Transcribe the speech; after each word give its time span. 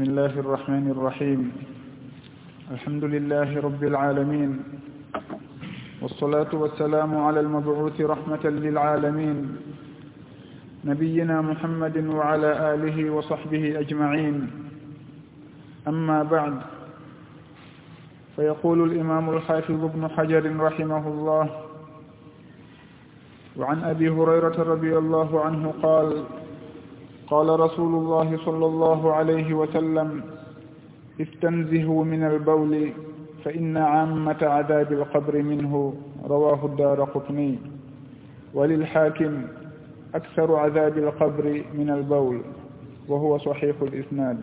بسم 0.00 0.10
الله 0.10 0.40
الرحمن 0.40 0.90
الرحيم 0.90 1.52
الحمد 2.70 3.04
لله 3.04 3.60
رب 3.60 3.84
العالمين 3.84 4.62
والصلاة 6.02 6.54
والسلام 6.54 7.16
على 7.16 7.40
المبعوث 7.40 8.00
رحمة 8.00 8.44
للعالمين 8.44 9.56
نبينا 10.84 11.40
محمد 11.40 11.96
وعلى 12.06 12.74
آله 12.74 13.10
وصحبه 13.10 13.80
أجمعين 13.80 14.50
أما 15.88 16.22
بعد 16.22 16.60
فيقول 18.36 18.92
الإمام 18.92 19.30
الحافظ 19.30 19.84
ابن 19.84 20.08
حجر 20.08 20.56
رحمه 20.60 21.08
الله 21.08 21.50
وعن 23.56 23.84
أبي 23.84 24.08
هريرة 24.08 24.62
رضي 24.62 24.98
الله 24.98 25.44
عنه 25.44 25.74
قال 25.82 26.24
قال 27.30 27.60
رسول 27.60 27.94
الله 27.94 28.38
صلى 28.44 28.66
الله 28.66 29.12
عليه 29.14 29.54
وسلم 29.54 30.22
استنزهوا 31.20 32.04
من 32.04 32.22
البول 32.26 32.92
فإن 33.44 33.76
عامة 33.76 34.38
عذاب 34.42 34.92
القبر 34.92 35.42
منه. 35.42 35.94
رواه 36.26 36.66
الدار 36.66 37.04
قطني. 37.04 37.58
وللحاكم 38.54 39.42
أكثر 40.14 40.56
عذاب 40.56 40.98
القبر 40.98 41.64
من 41.74 41.90
البول 41.90 42.40
وهو 43.08 43.38
صحيح 43.38 43.76
الإسناد. 43.82 44.38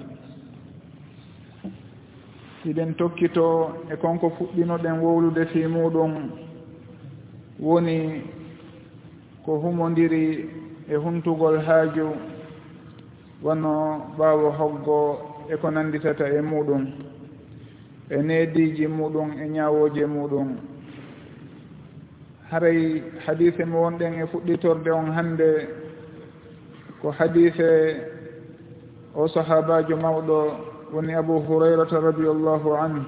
Iɗen 2.65 2.95
tokkito 2.97 3.71
e 3.91 3.95
konko 3.95 4.29
fuɗɗinoɗen 4.29 4.99
wowlude 4.99 5.45
fi 5.45 5.67
muɗum 5.67 6.13
woni 7.59 8.21
ko 9.45 9.59
humodiri 9.59 10.49
e 10.89 10.95
huntugol 10.95 11.59
haaju. 11.59 12.36
wonno 13.43 13.73
ɓaawo 14.17 14.49
hoggo 14.57 14.99
e 15.49 15.55
ko 15.57 15.69
nannditata 15.71 16.25
e 16.29 16.41
muɗum 16.41 16.83
e 18.09 18.17
neediji 18.21 18.87
muɗum 18.87 19.29
e 19.43 19.47
ñaawooji 19.49 20.05
muɗum 20.05 20.49
haray 22.49 23.03
hadise 23.25 23.65
mo 23.65 23.81
wonɗen 23.83 24.13
e 24.21 24.25
fuɗɗitorde 24.31 24.91
on 24.91 25.11
hannde 25.11 25.67
ko 27.01 27.11
hadise 27.11 27.69
o 29.15 29.27
sahabajo 29.27 29.95
mawɗo 29.97 30.37
woni 30.93 31.13
abu 31.13 31.39
hurayrata 31.41 31.99
radiallahu 31.99 32.73
anhu. 32.77 33.03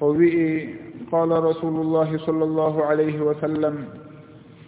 O 0.00 0.12
wi'i 0.14 0.78
qala 1.10 1.40
rasulullahi 1.42 2.18
sall 2.24 2.38
llahu 2.46 2.82
alayhi 2.86 3.18
wa 3.18 3.34
sallam 3.40 3.86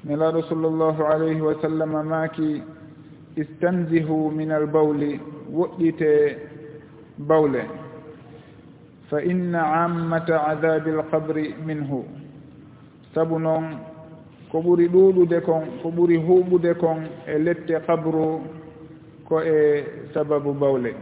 nela 0.04 0.32
rasulu 0.32 0.70
llahu 0.74 1.04
alayhi 1.06 1.40
wa 1.40 1.54
sallam 1.62 1.90
maaki 2.08 2.62
istanzihu 3.36 4.30
min 4.30 4.50
albawli 4.52 5.20
woɗɗite 5.52 6.10
bawle. 7.18 7.62
Fa 9.10 9.20
inna 9.22 9.62
ammata 9.84 10.38
adabi 10.46 10.90
alqabri 10.90 11.54
minhu. 11.66 12.04
Sabu 13.14 13.38
noon 13.38 13.64
ko 14.50 14.60
ɓuri 14.62 14.88
ɗuuɗude 14.88 15.40
kon 15.44 15.62
ko 15.82 15.88
ɓuri 15.90 16.16
huuɓude 16.16 16.74
kon 16.80 16.98
e 17.26 17.38
lette 17.38 17.74
qabru 17.86 18.40
ko 19.28 19.40
e 19.42 19.84
sababu 20.14 20.52
bawle. 20.54 20.94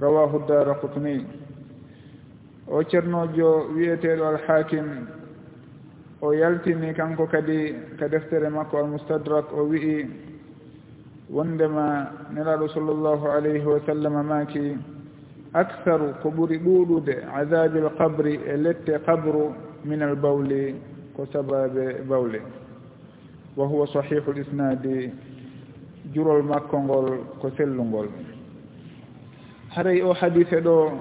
Rawahu 0.00 0.46
dara 0.48 0.74
kutni 0.74 1.24
o 2.70 2.82
ceernojo 2.84 3.68
wiyeteɗo 3.74 4.24
alhakim 4.26 5.06
o 6.20 6.32
yaltini 6.32 6.94
kanko 6.94 7.26
kadi 7.26 7.74
ka 7.98 8.08
deftere 8.08 8.48
makko 8.50 8.78
almustadrak 8.78 9.52
o 9.52 9.62
wi'i 9.68 10.06
wondema 11.30 12.10
nelaɗo 12.32 12.68
sallllahu 12.68 13.26
alayhi 13.28 13.64
wa 13.66 13.80
sallam 13.86 14.26
maaki 14.26 14.76
aktharu 15.52 16.14
ko 16.22 16.30
ɓuri 16.30 16.58
ɗuuɗude 16.58 17.14
adabi 17.34 17.78
alqabri 17.80 18.34
e 18.46 18.56
lette 18.56 18.98
qabru 19.06 19.52
min 19.84 20.02
al 20.02 20.16
bawli 20.16 20.74
ko 21.16 21.26
sababe 21.32 22.02
bawle. 22.08 22.40
Wa 23.56 23.66
huwa 23.66 23.86
sahihu 23.92 24.32
lisnadi 24.32 25.10
jurol 26.14 26.42
makko 26.42 26.78
ngol 26.80 27.08
ko 27.40 27.50
sellungol. 27.56 28.08
Haray 29.74 30.00
o 30.02 30.12
hadise 30.14 30.60
ɗo 30.64 30.92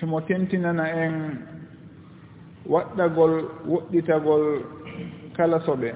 himo 0.00 0.20
tentinana 0.26 0.84
en 0.90 1.14
waɗɗagol 2.66 3.32
woɗɗitagol 3.68 4.44
kala 5.36 5.60
soɓe. 5.60 5.94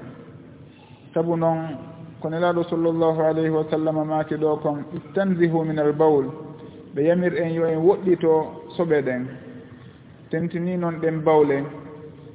Sabu 1.13 1.35
noon 1.35 1.86
ko 2.21 2.29
nelaɗo 2.29 2.63
sallllahu 2.69 3.21
alayhi 3.21 3.49
wa 3.49 3.63
sallam 3.69 4.07
maaki 4.07 4.35
ɗo 4.35 4.57
kon 4.61 4.83
istanzihu 4.97 5.63
min 5.65 5.79
al 5.79 5.93
bawl 5.93 6.25
ɓe 6.95 7.01
yamir 7.03 7.33
en 7.41 7.53
yo 7.53 7.65
en 7.65 7.77
woɗɗito 7.79 8.31
soɓe 8.77 9.01
ɗen 9.01 9.25
tentini 10.29 10.77
noon 10.77 10.99
ɗen 11.01 11.21
bawle. 11.23 11.63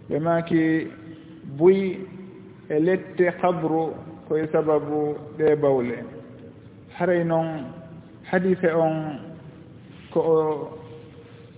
Ɓe 0.09 0.19
maaki 0.21 0.87
buy 1.59 1.99
e 2.69 2.79
lette 2.81 3.25
kabru 3.41 3.93
koye 4.29 4.47
sababu 4.53 5.15
ɗe 5.39 5.57
bawle. 5.57 5.97
Haray 6.99 7.25
noon 7.25 7.49
hadise 8.31 8.69
on 8.75 9.19
ko 10.13 10.21
o 10.21 10.69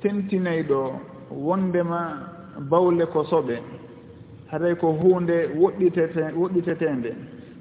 tentinay 0.02 0.62
ɗo 0.62 0.92
wondema 1.30 2.00
bawle 2.70 3.06
ko 3.12 3.24
soɓe. 3.24 3.56
Haray 4.50 4.74
ko 4.76 4.92
hunde 4.92 5.48
woɗɗitete 5.56 6.32
woɗɗitetende 6.36 7.10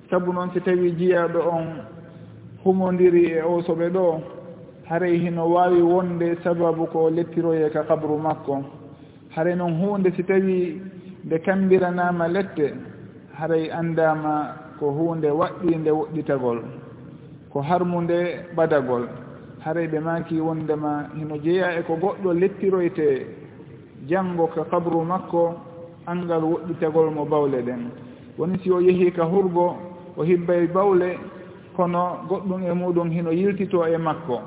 sabu 0.10 0.34
noon 0.34 0.52
si 0.54 0.62
tawi 0.62 0.92
jiyaɗo 0.92 1.40
on 1.40 1.66
humodiri 2.64 3.32
e 3.38 3.42
o 3.42 3.62
soɓe 3.62 3.90
ɗo 3.90 4.22
haray 4.90 5.18
hino 5.18 5.48
wawi 5.50 5.82
wonde 5.82 6.36
sababu 6.44 6.88
ko 6.88 7.10
lettiroye 7.10 7.70
ka 7.70 7.84
kabru 7.84 8.18
makko. 8.18 8.64
Haray 9.36 9.56
noon 9.56 9.80
hunde 9.80 10.12
si 10.16 10.24
tawi 10.24 10.82
nde 11.26 11.40
kambiranama 11.40 12.28
lette 12.28 12.74
haray 13.34 13.72
andama 13.72 14.56
ko 14.80 14.92
hunde 14.92 15.30
waɗɗinde 15.32 15.92
woɗɗitagol 15.92 16.60
ko 17.52 17.62
harmude 17.62 18.46
ɓadagol 18.56 19.08
haray 19.64 19.88
ɓe 19.88 20.00
maki 20.00 20.40
wondema 20.42 21.10
hino 21.16 21.38
jeeya 21.38 21.80
e 21.80 21.84
ko 21.84 21.96
goɗɗo 21.96 22.34
lettiroyte 22.34 23.28
janngo 24.08 24.48
ka 24.48 24.64
kabru 24.66 25.02
makko 25.06 25.56
angal 26.06 26.44
woɗɗitagol 26.44 27.10
mo 27.16 27.26
bawle 27.26 27.62
ɗen. 27.62 27.90
Woni 28.38 28.60
si 28.64 28.72
o 28.72 28.80
yeehi 28.82 29.12
ka 29.14 29.24
hurgo 29.24 29.93
o 30.18 30.24
hibbay 30.24 30.68
bawle 30.68 31.18
kono 31.76 32.26
goɗɗum 32.30 32.64
e 32.70 32.74
muɗum 32.74 33.10
hino 33.12 33.32
yiltito 33.32 33.86
e 33.88 33.98
makko. 33.98 34.42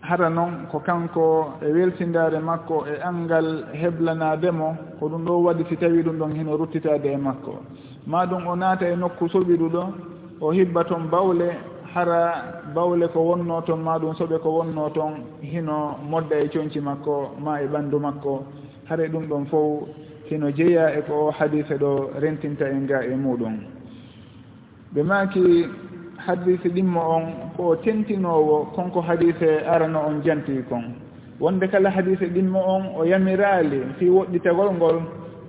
Hara 0.00 0.28
noon 0.28 0.66
ko 0.70 0.80
kanko 0.80 1.54
e 1.62 1.72
weltindare 1.72 2.38
makko 2.40 2.84
e 2.86 3.00
angal 3.02 3.64
heblanademo 3.72 4.76
ko 5.00 5.08
ɗum 5.08 5.24
ɗo 5.24 5.42
waɗi 5.44 5.64
si 5.68 5.76
tawi 5.76 6.02
ɗum 6.02 6.18
ɗon 6.18 6.34
hino 6.36 6.56
ruttitade 6.56 7.06
e 7.06 7.16
makko. 7.16 7.56
Ma 8.06 8.26
ɗum 8.26 8.46
o 8.46 8.56
naata 8.56 8.86
e 8.88 8.96
nokku 8.96 9.28
soɓiɗuɗo 9.28 9.82
o 10.40 10.50
hibba 10.52 10.84
toon 10.84 11.08
bawle 11.10 11.56
hara 11.94 12.62
bawle 12.74 13.08
ko 13.08 13.20
wonno 13.20 13.62
toon 13.62 13.80
ma 13.80 13.98
ɗum 13.98 14.14
soɓe 14.14 14.38
ko 14.42 14.50
wonno 14.50 14.90
toon 14.90 15.14
hino 15.40 15.96
modda 16.10 16.36
e 16.36 16.48
coñci 16.48 16.80
makko 16.80 17.30
ma 17.40 17.62
e 17.62 17.66
ɓanndu 17.66 17.98
makko. 18.00 18.44
Hara 18.84 19.08
ɗum 19.08 19.26
ɗon 19.28 19.46
fof 19.46 19.88
hino 20.28 20.50
jeeya 20.50 20.98
e 20.98 21.02
ko 21.02 21.30
hadise 21.30 21.78
ɗo 21.78 22.10
rentinta 22.20 22.68
en 22.68 22.86
ga 22.86 23.00
e 23.02 23.16
muɗum. 23.16 23.73
ɓe 24.94 25.02
maaki 25.02 25.66
hadise 26.26 26.68
ɗimmo 26.68 27.00
on 27.16 27.24
ko 27.56 27.76
tentinowo 27.76 28.70
konko 28.74 29.00
hadise 29.00 29.66
arano 29.66 30.00
on 30.06 30.22
janti 30.24 30.62
kon. 30.68 30.84
Wonde 31.40 31.66
kala 31.68 31.90
hadise 31.90 32.26
ɗimmo 32.34 32.58
on 32.74 32.82
o 32.98 33.04
yamirali 33.04 33.80
fi 33.98 34.06
woɗɗitagol 34.08 34.70
ngol 34.76 34.98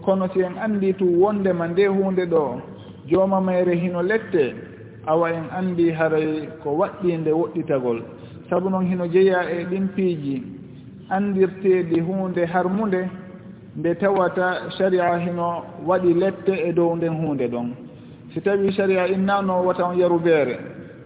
kono 0.06 0.28
si 0.34 0.42
en 0.42 0.58
anndi 0.58 0.94
tu 0.94 1.06
wondema 1.22 1.68
nde 1.68 1.86
hunde 1.88 2.26
ɗo 2.26 2.60
jooma 3.08 3.40
mayre 3.42 3.76
hino 3.76 4.02
lette 4.02 4.56
awa 5.08 5.30
en 5.32 5.46
anndi 5.58 5.92
haray 5.92 6.50
ko 6.64 6.70
waɗɗi 6.80 7.18
nde 7.18 7.32
woɗɗitagol. 7.32 8.02
Sabu 8.50 8.70
noon 8.70 8.86
hino 8.90 9.06
jeeya 9.08 9.46
e 9.52 9.66
ɗin 9.70 9.88
piiji 9.96 10.44
anndirteeɗi 11.10 12.00
hunde 12.02 12.46
harmunde 12.46 13.08
nde 13.78 13.96
tawata 13.96 14.72
sharia 14.78 15.18
hino 15.20 15.64
waɗi 15.86 16.14
lette 16.14 16.50
e 16.68 16.74
dow 16.74 16.96
nden 16.96 17.14
hunde 17.14 17.48
ɗon. 17.48 17.86
si 18.36 18.42
tawi 18.42 18.72
sharia 18.74 19.08
innano 19.08 19.64
wata 19.66 19.86
on 19.86 19.98
yaru 19.98 20.20
beere 20.20 20.60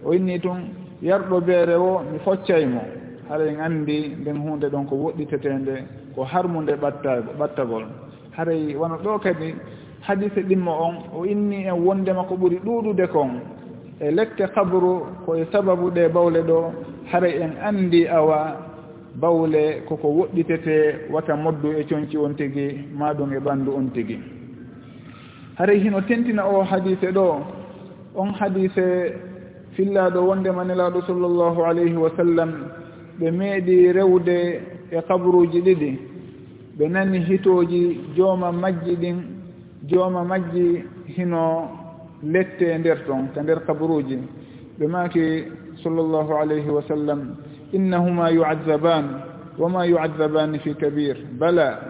o 0.04 0.12
inni 0.12 0.40
tun 0.40 0.74
yarɗo 1.00 1.40
beere 1.40 1.74
o 1.76 2.02
mi 2.02 2.18
foccaymo 2.18 2.82
hara 3.28 3.46
en 3.46 3.60
anndi 3.60 4.16
nden 4.20 4.36
hunde 4.42 4.66
ɗon 4.68 4.84
ko 4.88 4.96
woɗɗitetende 4.96 5.74
ko 6.14 6.24
harmude 6.24 6.74
ɓattagol 7.38 7.84
haray 8.36 8.74
wona 8.74 8.96
ɗo 8.96 9.18
kadi 9.22 9.54
hadise 10.00 10.42
ɗimmo 10.42 10.70
on 10.72 10.94
o 11.14 11.24
inni 11.24 11.66
en 11.66 11.78
wondema 11.86 12.24
ko 12.24 12.34
ɓuri 12.34 12.58
ɗuuɗude 12.64 13.06
kon 13.12 13.38
e 14.00 14.10
lekke 14.10 14.50
kabru 14.52 15.06
koye 15.24 15.46
sababu 15.52 15.88
ɗe 15.90 16.08
bawle 16.08 16.42
ɗo 16.42 16.72
haray 17.12 17.42
en 17.42 17.52
anndi 17.62 18.08
awa 18.08 18.56
bawle 19.14 19.82
koko 19.88 20.08
woɗɗitete 20.08 21.06
wata 21.12 21.36
moddu 21.36 21.78
e 21.78 21.84
coñci 21.84 22.16
on 22.18 22.34
tigi 22.34 22.90
maɗum 22.98 23.32
e 23.34 23.38
ɓanndu 23.38 23.70
on 23.76 23.90
tigi. 23.94 24.39
haray 25.60 25.78
hino 25.84 26.00
tentina 26.08 26.46
o 26.48 26.62
hadise 26.64 27.12
ɗo. 27.12 27.40
On 28.16 28.32
hadise 28.32 29.12
fillaɗo 29.76 30.20
wondema 30.28 30.64
nelaɗo 30.64 31.02
sallllahu 31.06 31.60
alayhi 31.68 31.96
wa 31.96 32.08
sallam. 32.16 32.50
Ɓe 33.20 33.30
meeɗi 33.30 33.92
rewde 33.92 34.38
e 34.90 34.98
kabruji 35.08 35.60
ɗiɗi. 35.60 35.90
Ɓe 36.78 36.88
nani 36.88 37.18
hitoji 37.28 38.00
jooma 38.16 38.52
majji 38.52 38.96
ɗin 38.96 39.16
jooma 39.86 40.24
majji 40.24 40.84
hino 41.16 41.68
lette 42.22 42.62
e 42.62 42.78
nder 42.78 43.04
ton 43.06 43.28
ka 43.34 43.42
nder 43.42 43.60
kabruji 43.66 44.18
ɓe 44.78 44.86
maaki 44.88 45.44
sallllahu 45.82 46.32
alayhi 46.40 46.68
wa 46.68 46.82
sallam 46.88 47.36
innahuma 47.72 48.30
yuazaban 48.30 49.04
wama 49.58 49.86
yuazabani 49.86 50.58
fi 50.58 50.74
kabir 50.74 51.16
bala 51.38 51.80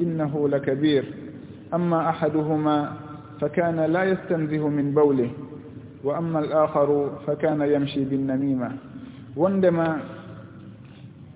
innahu 0.00 0.48
la 0.48 0.60
kabir 0.60 1.04
amma 1.72 2.08
ahaduhuma 2.08 3.07
fakana 3.40 3.86
la 3.88 4.04
yastanzihu 4.04 4.68
min 4.70 4.92
يستنزه 4.94 5.30
wa 6.04 6.16
amma 6.16 6.38
al 6.38 6.52
akharu 6.52 7.10
fakana 7.26 7.66
yamshi 7.66 8.04
binnamima 8.04 8.70
wondema 9.36 10.00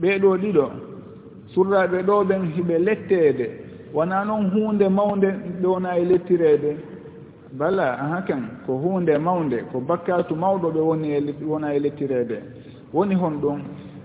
ɓeeɗo 0.01 0.31
ɗiɗo 0.43 0.67
surraɓe 1.55 2.03
ɗo 2.07 2.25
ɓen 2.29 2.43
hiɓe 2.55 2.79
letteede 2.79 3.47
wona 3.95 4.25
noon 4.25 4.51
huunde 4.51 4.89
mawnde 4.89 5.29
nde 5.59 5.69
e 6.01 6.05
lettireede 6.05 6.77
bala 7.59 7.93
aha 8.01 8.23
kan 8.27 8.43
ko 8.67 8.73
huunde 8.79 9.19
mawnde 9.19 9.59
ko 9.73 9.81
bakkatu 9.81 10.35
mawɗo 10.37 10.69
ɓe 10.75 10.81
woni 10.81 11.09
e 11.17 11.21
wona 11.47 11.75
e 11.75 11.79
lettireede 11.81 12.39
woni 12.93 13.15
hon 13.15 13.35
ɗum 13.43 13.61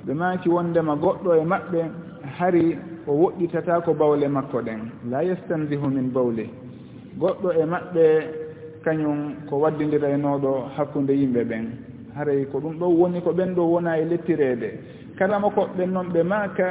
ɓe 0.05 0.13
maaki 0.13 0.49
wondema 0.49 0.95
goɗɗo 0.95 1.29
e 1.41 1.43
maɓɓe 1.45 1.81
hari 2.37 2.77
o 3.07 3.11
woɗɗitata 3.13 3.81
ko 3.85 3.93
bawle 3.93 4.27
makko 4.27 4.61
ɗen 4.61 4.79
la 5.09 5.21
yastanzihu 5.23 5.87
min 5.89 6.11
bawle 6.13 6.49
goɗɗo 7.19 7.49
e 7.61 7.65
maɓɓe 7.65 8.05
kañum 8.83 9.19
ko 9.49 9.55
waddindiraynoɗo 9.63 10.51
hakkunde 10.77 11.13
yimɓe 11.13 11.43
ɓen. 11.43 11.65
Haray 12.15 12.45
ko 12.51 12.59
ɗum 12.59 12.77
ɗo 12.79 12.87
woni 12.87 13.21
ko 13.21 13.31
ɓen 13.33 13.55
ɗo 13.55 13.63
wona 13.73 13.97
e 13.99 14.05
lettireede. 14.05 14.69
Kala 15.17 15.39
mo 15.39 15.49
koɓɓen 15.49 15.91
noon 15.93 16.09
ɓe 16.13 16.23
maaka 16.23 16.67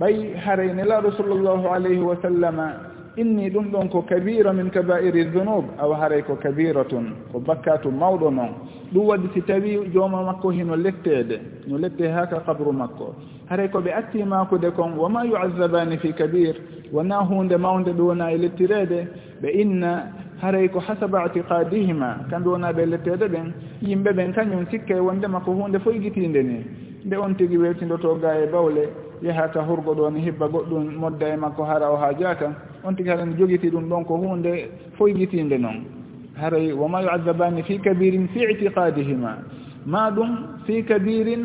ɓay 0.00 0.34
haray 0.44 0.72
nelaaɗo 0.74 1.10
sallllahu 1.16 1.66
alayhi 1.74 2.00
wa 2.02 2.16
sallama 2.22 2.66
inni 3.20 3.50
ɗum 3.50 3.70
ɗon 3.70 3.88
ko 3.90 4.02
kabira 4.02 4.52
min 4.52 4.70
kabairi 4.70 5.24
dunub 5.32 5.64
awa 5.78 5.96
haray 5.96 6.22
ko 6.22 6.36
kabiratun 6.36 7.14
ko 7.32 7.40
bakkatu 7.40 7.90
mawɗo 7.90 8.30
noon 8.30 8.52
ɗum 8.92 9.06
waɗi 9.06 9.28
si 9.34 9.42
tawi 9.42 9.90
jooma 9.92 10.22
makko 10.22 10.50
hino 10.50 10.76
lettede 10.76 11.40
no 11.66 11.76
lette 11.78 12.08
haka 12.08 12.40
kabru 12.40 12.72
makko. 12.72 13.14
Haray 13.50 13.68
koɓe 13.68 13.90
atti 13.92 14.24
makude 14.24 14.70
kon 14.76 14.92
wama 14.96 15.24
yuazabani 15.24 15.98
fi 15.98 16.12
kabir 16.12 16.54
wona 16.92 17.18
hunde 17.24 17.56
mawde 17.56 17.92
ɗo 17.92 18.06
wona 18.06 18.32
e 18.32 18.38
lettirede 18.38 19.08
ɓe 19.42 19.48
inna 19.60 20.12
haray 20.40 20.68
ko 20.68 20.78
hasaba 20.80 21.24
atiqadihima 21.24 22.28
kamɓe 22.30 22.48
wona 22.48 22.72
ɓe 22.72 22.86
lettede 22.86 23.28
ɓen 23.28 23.52
yimɓe 23.82 24.10
ɓen 24.12 24.32
kañum 24.32 24.66
sikke 24.70 24.94
wondema 25.00 25.40
ko 25.40 25.52
hunde 25.52 25.78
foygitinde 25.78 26.42
ni. 26.42 26.64
Nde 27.04 27.16
on 27.16 27.34
tigi 27.34 27.56
weltindoto 27.56 28.14
ga 28.20 28.34
e 28.38 28.46
bawle 28.46 28.88
yahata 29.22 29.62
hurgo 29.62 29.94
ɗo 29.94 30.10
ni 30.10 30.20
hibba 30.20 30.48
goɗɗum 30.48 30.94
modda 30.96 31.28
e 31.28 31.36
makko 31.36 31.64
hara 31.64 31.90
o 31.90 31.96
ha 31.96 32.12
jata 32.14 32.54
on 32.84 32.94
tigi 32.94 33.08
haɗani 33.10 33.34
jogiti 33.38 33.70
ɗum 33.70 33.88
ɗon 33.88 34.04
ko 34.04 34.16
hunde 34.16 34.70
foygitinde 34.98 35.58
noon 35.58 35.98
haray 36.40 36.72
woma 36.72 37.00
yuadabani 37.02 37.62
fi 37.62 37.78
kabirin 37.78 38.28
fi 38.28 38.40
itiqadihima. 38.52 39.32
Ma 39.86 40.10
ɗum 40.10 40.62
fi 40.66 40.82
kabirin 40.84 41.42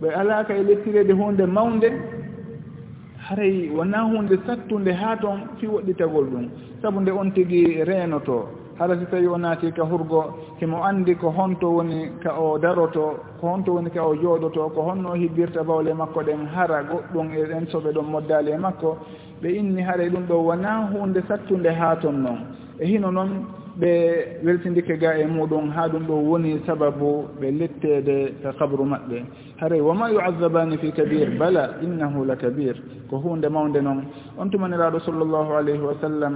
ɓe 0.00 0.08
alaka 0.14 0.54
e 0.56 0.62
lettirede 0.62 1.12
hunde 1.12 1.46
mawnde. 1.46 1.88
Haray 3.28 3.70
wona 3.70 4.02
hunde 4.04 4.36
sattunde 4.46 4.92
ha 4.92 5.16
toon 5.16 5.40
fi 5.58 5.66
woɗɗitagol 5.66 6.26
ɗum. 6.32 6.48
Saabu 6.82 7.00
nde 7.00 7.10
on 7.10 7.30
tigi 7.32 7.84
reenoto 7.84 8.48
haala 8.78 8.98
so 8.98 9.04
tawi 9.06 9.26
o 9.26 9.36
naati 9.38 9.72
ka 9.72 9.82
hurgo 9.84 10.34
himo 10.60 10.82
anndi 10.84 11.14
ko 11.14 11.30
honto 11.30 11.70
woni 11.76 12.10
ka 12.22 12.32
o 12.38 12.58
daroto 12.58 13.18
ko 13.40 13.48
honto 13.48 13.74
woni 13.74 13.90
ka 13.90 14.02
o 14.02 14.14
jooɗoto 14.14 14.70
ko 14.74 14.82
honno 14.82 15.14
hibbirta 15.14 15.62
bawle 15.64 15.94
makko 15.94 16.20
ɗen 16.22 16.46
hara 16.54 16.82
goɗɗum 16.82 17.26
e 17.38 17.44
ɗen 17.46 17.66
soɓe 17.70 17.92
ɗon 17.94 18.06
moddaali 18.10 18.50
e 18.50 18.56
makko 18.58 18.98
ɓe 19.42 19.48
inni 19.58 19.82
haray 19.82 20.08
ɗum 20.10 20.26
ɗo 20.26 20.34
wona 20.44 20.88
hunde 20.92 21.20
sattunde 21.28 21.70
haa 21.70 21.96
ton 21.96 22.12
noon 22.22 22.38
e 22.80 22.86
hino 22.86 23.10
noon 23.10 23.30
ɓe 23.78 23.90
weltindike 24.44 24.96
ga 24.98 25.14
e 25.18 25.26
muɗum 25.26 25.70
haa 25.70 25.88
ɗum 25.88 26.06
ɗo 26.06 26.14
woni 26.30 26.60
sababu 26.66 27.26
ɓe 27.40 27.50
letteede 27.58 28.34
ka 28.42 28.52
kabru 28.58 28.84
maɓɓe. 28.84 29.22
Haray 29.60 29.80
woma 29.80 30.10
yuazabani 30.10 30.78
fi 30.78 30.92
kabir 30.92 31.30
bala 31.38 31.76
innahu 31.82 32.24
la 32.26 32.36
kabir 32.36 32.74
ko 33.10 33.16
hunde 33.18 33.46
mawnde 33.48 33.80
noon 33.82 34.02
on 34.38 34.48
tumaniraaɗo 34.50 34.98
sallllahu 35.00 35.52
alayhi 35.58 35.80
wa 35.82 35.94
sallam 36.00 36.34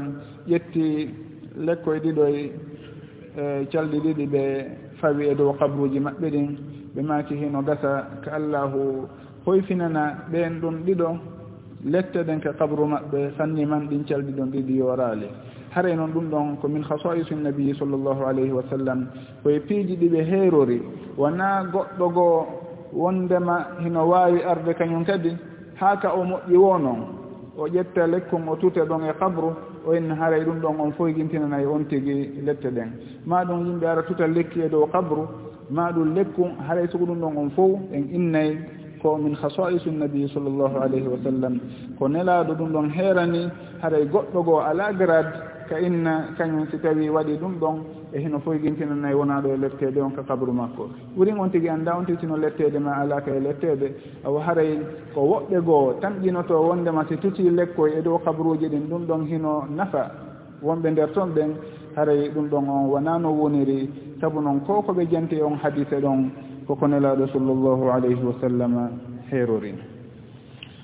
ƴetti 0.48 1.08
lekkoye 1.58 2.00
ɗiɗoye 2.00 2.42
calɗi 3.72 3.98
ɗiɗi 4.00 4.26
ɓe 4.26 4.42
fawi 5.00 5.28
e 5.30 5.34
dow 5.34 5.52
kabruji 5.58 6.00
maɓɓe 6.00 6.30
ɗin 6.30 6.48
ɓe 6.94 7.02
maaki 7.02 7.34
hino 7.36 7.62
gasa 7.62 8.08
ko 8.24 8.30
allahu 8.30 9.08
hoyfinana 9.44 10.26
ɓen 10.32 10.60
ɗum 10.60 10.76
ɗiɗo 10.86 11.08
lette 11.84 12.24
ɗen 12.26 12.40
ko 12.40 12.50
kabru 12.58 12.86
maɓɓe 12.86 13.32
sanni 13.36 13.64
man 13.66 13.86
ɗin 13.88 14.04
calɗi 14.04 14.32
ɗon 14.32 14.50
ɗiɗi 14.50 14.76
yoraali. 14.78 15.26
Haray 15.70 15.94
noon 15.96 16.10
ɗum 16.12 16.26
ɗon 16.30 16.56
ko 16.60 16.68
min 16.68 16.82
hasaisu 16.82 17.34
nnabiyi 17.34 17.74
sall 17.78 17.88
llahu 17.90 18.24
alayhi 18.26 18.50
wa 18.52 18.62
sallam 18.70 19.06
koye 19.42 19.60
piiji 19.60 19.96
ɗiɓe 19.96 20.20
heerori. 20.24 20.82
Wona 21.16 21.62
goɗɗo 21.72 22.08
goo 22.12 22.46
wondema 22.92 23.66
hino 23.80 24.08
waawi 24.08 24.42
arde 24.42 24.74
kañum 24.74 25.04
kadi 25.04 25.36
haa 25.76 25.96
ka 25.96 26.12
o 26.14 26.24
moƴƴi 26.24 26.56
wo 26.56 26.78
noon 26.78 27.00
o 27.56 27.66
ƴetta 27.68 28.06
lekkum 28.06 28.48
o 28.48 28.56
tute 28.56 28.80
ɗon 28.80 29.04
e 29.08 29.12
kabru 29.18 29.54
o 29.88 29.94
en 29.94 30.10
haray 30.10 30.44
ɗum 30.44 30.60
ɗon 30.60 30.80
on 30.80 30.92
fof 30.92 31.08
e 31.08 31.14
gintinanayi 31.14 31.66
on 31.66 31.84
tigi 31.88 32.42
lette 32.44 32.68
ɗen 32.70 32.90
ma 33.24 33.44
ɗum 33.44 33.64
yimɓe 33.66 33.86
ara 33.86 34.02
tuta 34.02 34.26
lekki 34.26 34.60
e 34.60 34.68
dow 34.68 34.86
kabru 34.92 35.24
ma 35.70 35.90
ɗum 35.92 36.14
lekku 36.14 36.44
haray 36.68 36.86
sugo 36.88 37.06
ɗum 37.06 37.20
ɗon 37.20 37.36
on 37.36 37.50
fof 37.50 37.80
en 37.92 38.04
innayi 38.12 38.58
ko 39.00 39.16
min 39.16 39.34
hasaisu 39.34 39.90
nabi 39.92 40.28
sallllahu 40.28 40.76
alayhi 40.82 41.06
wa 41.06 41.18
sallam. 41.22 41.60
Ko 41.98 42.08
nelaɗo 42.08 42.52
ɗum 42.58 42.70
ɗon 42.72 42.90
heerani 42.90 43.48
haray 43.80 44.04
goɗɗo 44.06 44.42
goo 44.44 44.58
ala 44.60 44.92
grade 44.92 45.32
ka 45.68 45.78
inna 45.80 46.34
kañum 46.36 46.66
si 46.70 46.78
tawi 46.78 47.08
waɗi 47.08 47.38
ɗum 47.38 47.54
ɗon 47.60 47.76
e 48.12 48.18
hino 48.20 48.38
fof 48.40 48.56
gintinanayi 48.62 49.14
wona 49.14 49.40
ɗo 49.40 49.48
e 49.54 49.56
lettede 49.56 50.00
on 50.00 50.10
ka 50.12 50.22
kabru 50.22 50.52
makko. 50.52 50.88
Ɓurin 51.16 51.38
on 51.38 51.50
tigi 51.50 51.68
annda 51.68 51.96
on 51.96 52.04
tigitino 52.06 52.36
lettede 52.36 52.78
ma 52.78 52.92
alaka 53.00 53.30
e 53.34 53.40
lettede 53.40 53.94
awa 54.24 54.42
haray 54.44 54.78
ko 55.14 55.20
woɓɓe 55.20 55.60
goo 55.64 55.92
tan 56.00 56.14
ƴinoto 56.22 56.54
wondema 56.68 57.04
si 57.08 57.16
tuti 57.18 57.42
lekkoy 57.50 57.92
e 57.98 58.02
dow 58.02 58.18
kabruji 58.18 58.68
ɗin 58.68 58.88
ɗum 58.88 59.06
ɗon 59.06 59.26
hino 59.26 59.64
nafa. 59.76 60.10
Wonɓe 60.62 60.90
nder 60.90 61.12
toon 61.12 61.30
ɓen 61.34 61.50
haray 61.96 62.30
ɗum 62.30 62.48
ɗon 62.48 62.68
on 62.68 62.86
wona 62.90 63.18
no 63.18 63.30
woniri. 63.30 63.90
Saabu 64.20 64.40
noon 64.40 64.60
ko 64.66 64.82
koɓe 64.82 65.06
janti 65.10 65.42
on 65.42 65.56
hadise 65.62 66.00
ɗon 66.00 66.30
koko 66.66 66.86
nelaɗo 66.86 67.26
sallllahu 67.32 67.90
alayhi 67.92 68.22
wa 68.24 68.34
sallam 68.40 68.90
heerori. 69.30 69.74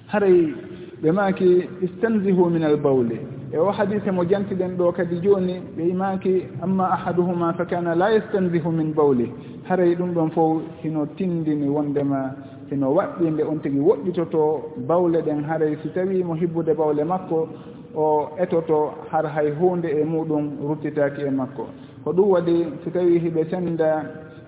Haray 0.08 0.54
ɓe 1.02 1.10
maki 1.12 1.68
istanzihu 1.82 2.50
min 2.50 2.64
al 2.64 2.76
bawli. 2.76 3.33
e 3.54 3.58
o 3.58 3.70
hadise 3.70 4.10
mo 4.10 4.24
jantiɗen 4.24 4.76
ɗo 4.76 4.92
kadi 4.92 5.20
jooni 5.22 5.60
ɓe 5.76 5.82
imaki 5.90 6.42
amma 6.60 6.90
ahaduhuma 6.90 7.52
fa 7.52 7.64
kana 7.64 7.94
la 7.94 8.10
yastandihu 8.10 8.68
min 8.72 8.92
bawli. 8.92 9.30
Haray 9.68 9.94
ɗum 9.94 10.12
ɗon 10.12 10.30
fof 10.30 10.62
hino 10.82 11.06
tindini 11.16 11.68
wondema 11.68 12.34
hino 12.68 12.90
waɗɗi 12.90 13.30
nde 13.30 13.42
on 13.44 13.60
tigi 13.60 13.78
woɗɗitoto 13.78 14.74
bawle 14.88 15.22
ɗen 15.22 15.44
haray. 15.44 15.76
Si 15.82 15.88
tawi 15.90 16.24
mo 16.24 16.34
hibbude 16.34 16.74
bawle 16.74 17.04
makko 17.04 17.48
o 17.94 18.28
etoto 18.42 18.90
har 19.12 19.24
hay 19.24 19.52
hunde 19.52 19.86
e 19.86 20.02
muɗum 20.02 20.58
ruttitaki 20.60 21.22
e 21.22 21.30
makko. 21.30 21.66
Ko 22.02 22.10
ɗum 22.12 22.30
waɗi 22.30 22.66
si 22.82 22.90
tawi 22.90 23.20
hiɓe 23.20 23.50
senda 23.50 24.02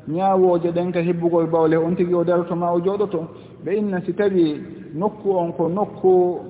ñaawooje 0.08 0.72
ɗen 0.72 0.90
ka 0.92 1.00
hibbugol 1.00 1.46
bawle 1.46 1.76
on 1.76 1.94
tigi 1.94 2.12
o 2.12 2.24
daroto 2.24 2.56
ma 2.56 2.72
o 2.72 2.80
jooɗoto 2.80 3.20
ɓe 3.64 3.70
inna 3.78 4.00
si 4.04 4.12
tawi 4.14 4.60
nokku 4.94 5.30
on 5.30 5.52
ko 5.52 5.68
nokku 5.68 6.40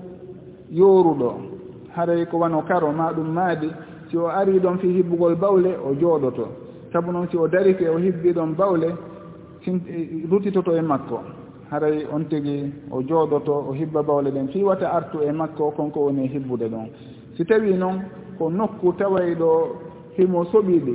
yooruɗo 0.70 1.55
haray 1.96 2.26
ko 2.26 2.38
wano 2.38 2.62
karo 2.62 2.92
ma 2.92 3.12
ɗum 3.12 3.32
maadi 3.32 3.70
si 4.10 4.16
o 4.16 4.28
ari 4.28 4.58
ɗon 4.60 4.78
fi 4.78 4.88
hibbugol 4.92 5.34
bawle 5.36 5.74
o 5.84 5.94
jooɗoto. 5.94 6.46
Sabu 6.92 7.10
noon 7.12 7.28
si 7.30 7.36
o 7.36 7.48
darike 7.48 7.88
o 7.88 7.96
hibbi 7.98 8.32
ɗon 8.32 8.54
bawle 8.56 8.94
e, 9.66 10.26
rutitoto 10.30 10.76
e 10.76 10.82
makko. 10.82 11.20
Haray 11.70 12.06
on 12.12 12.24
tigi 12.28 12.72
o 12.90 13.00
jooɗoto 13.02 13.52
o 13.70 13.72
hibba 13.72 14.02
bawle 14.02 14.30
ɗen. 14.30 14.48
Fiwata 14.48 14.92
artu 14.92 15.22
e 15.22 15.32
makko 15.32 15.70
konko 15.72 16.00
woni 16.00 16.24
e 16.24 16.28
hibbude 16.28 16.68
ɗon. 16.68 16.86
Si 17.36 17.44
tawi 17.44 17.74
noon 17.74 18.02
ko 18.38 18.50
nokku 18.50 18.92
taway 18.98 19.34
ɗo 19.34 19.48
himo 20.18 20.44
soɓiɗi 20.44 20.94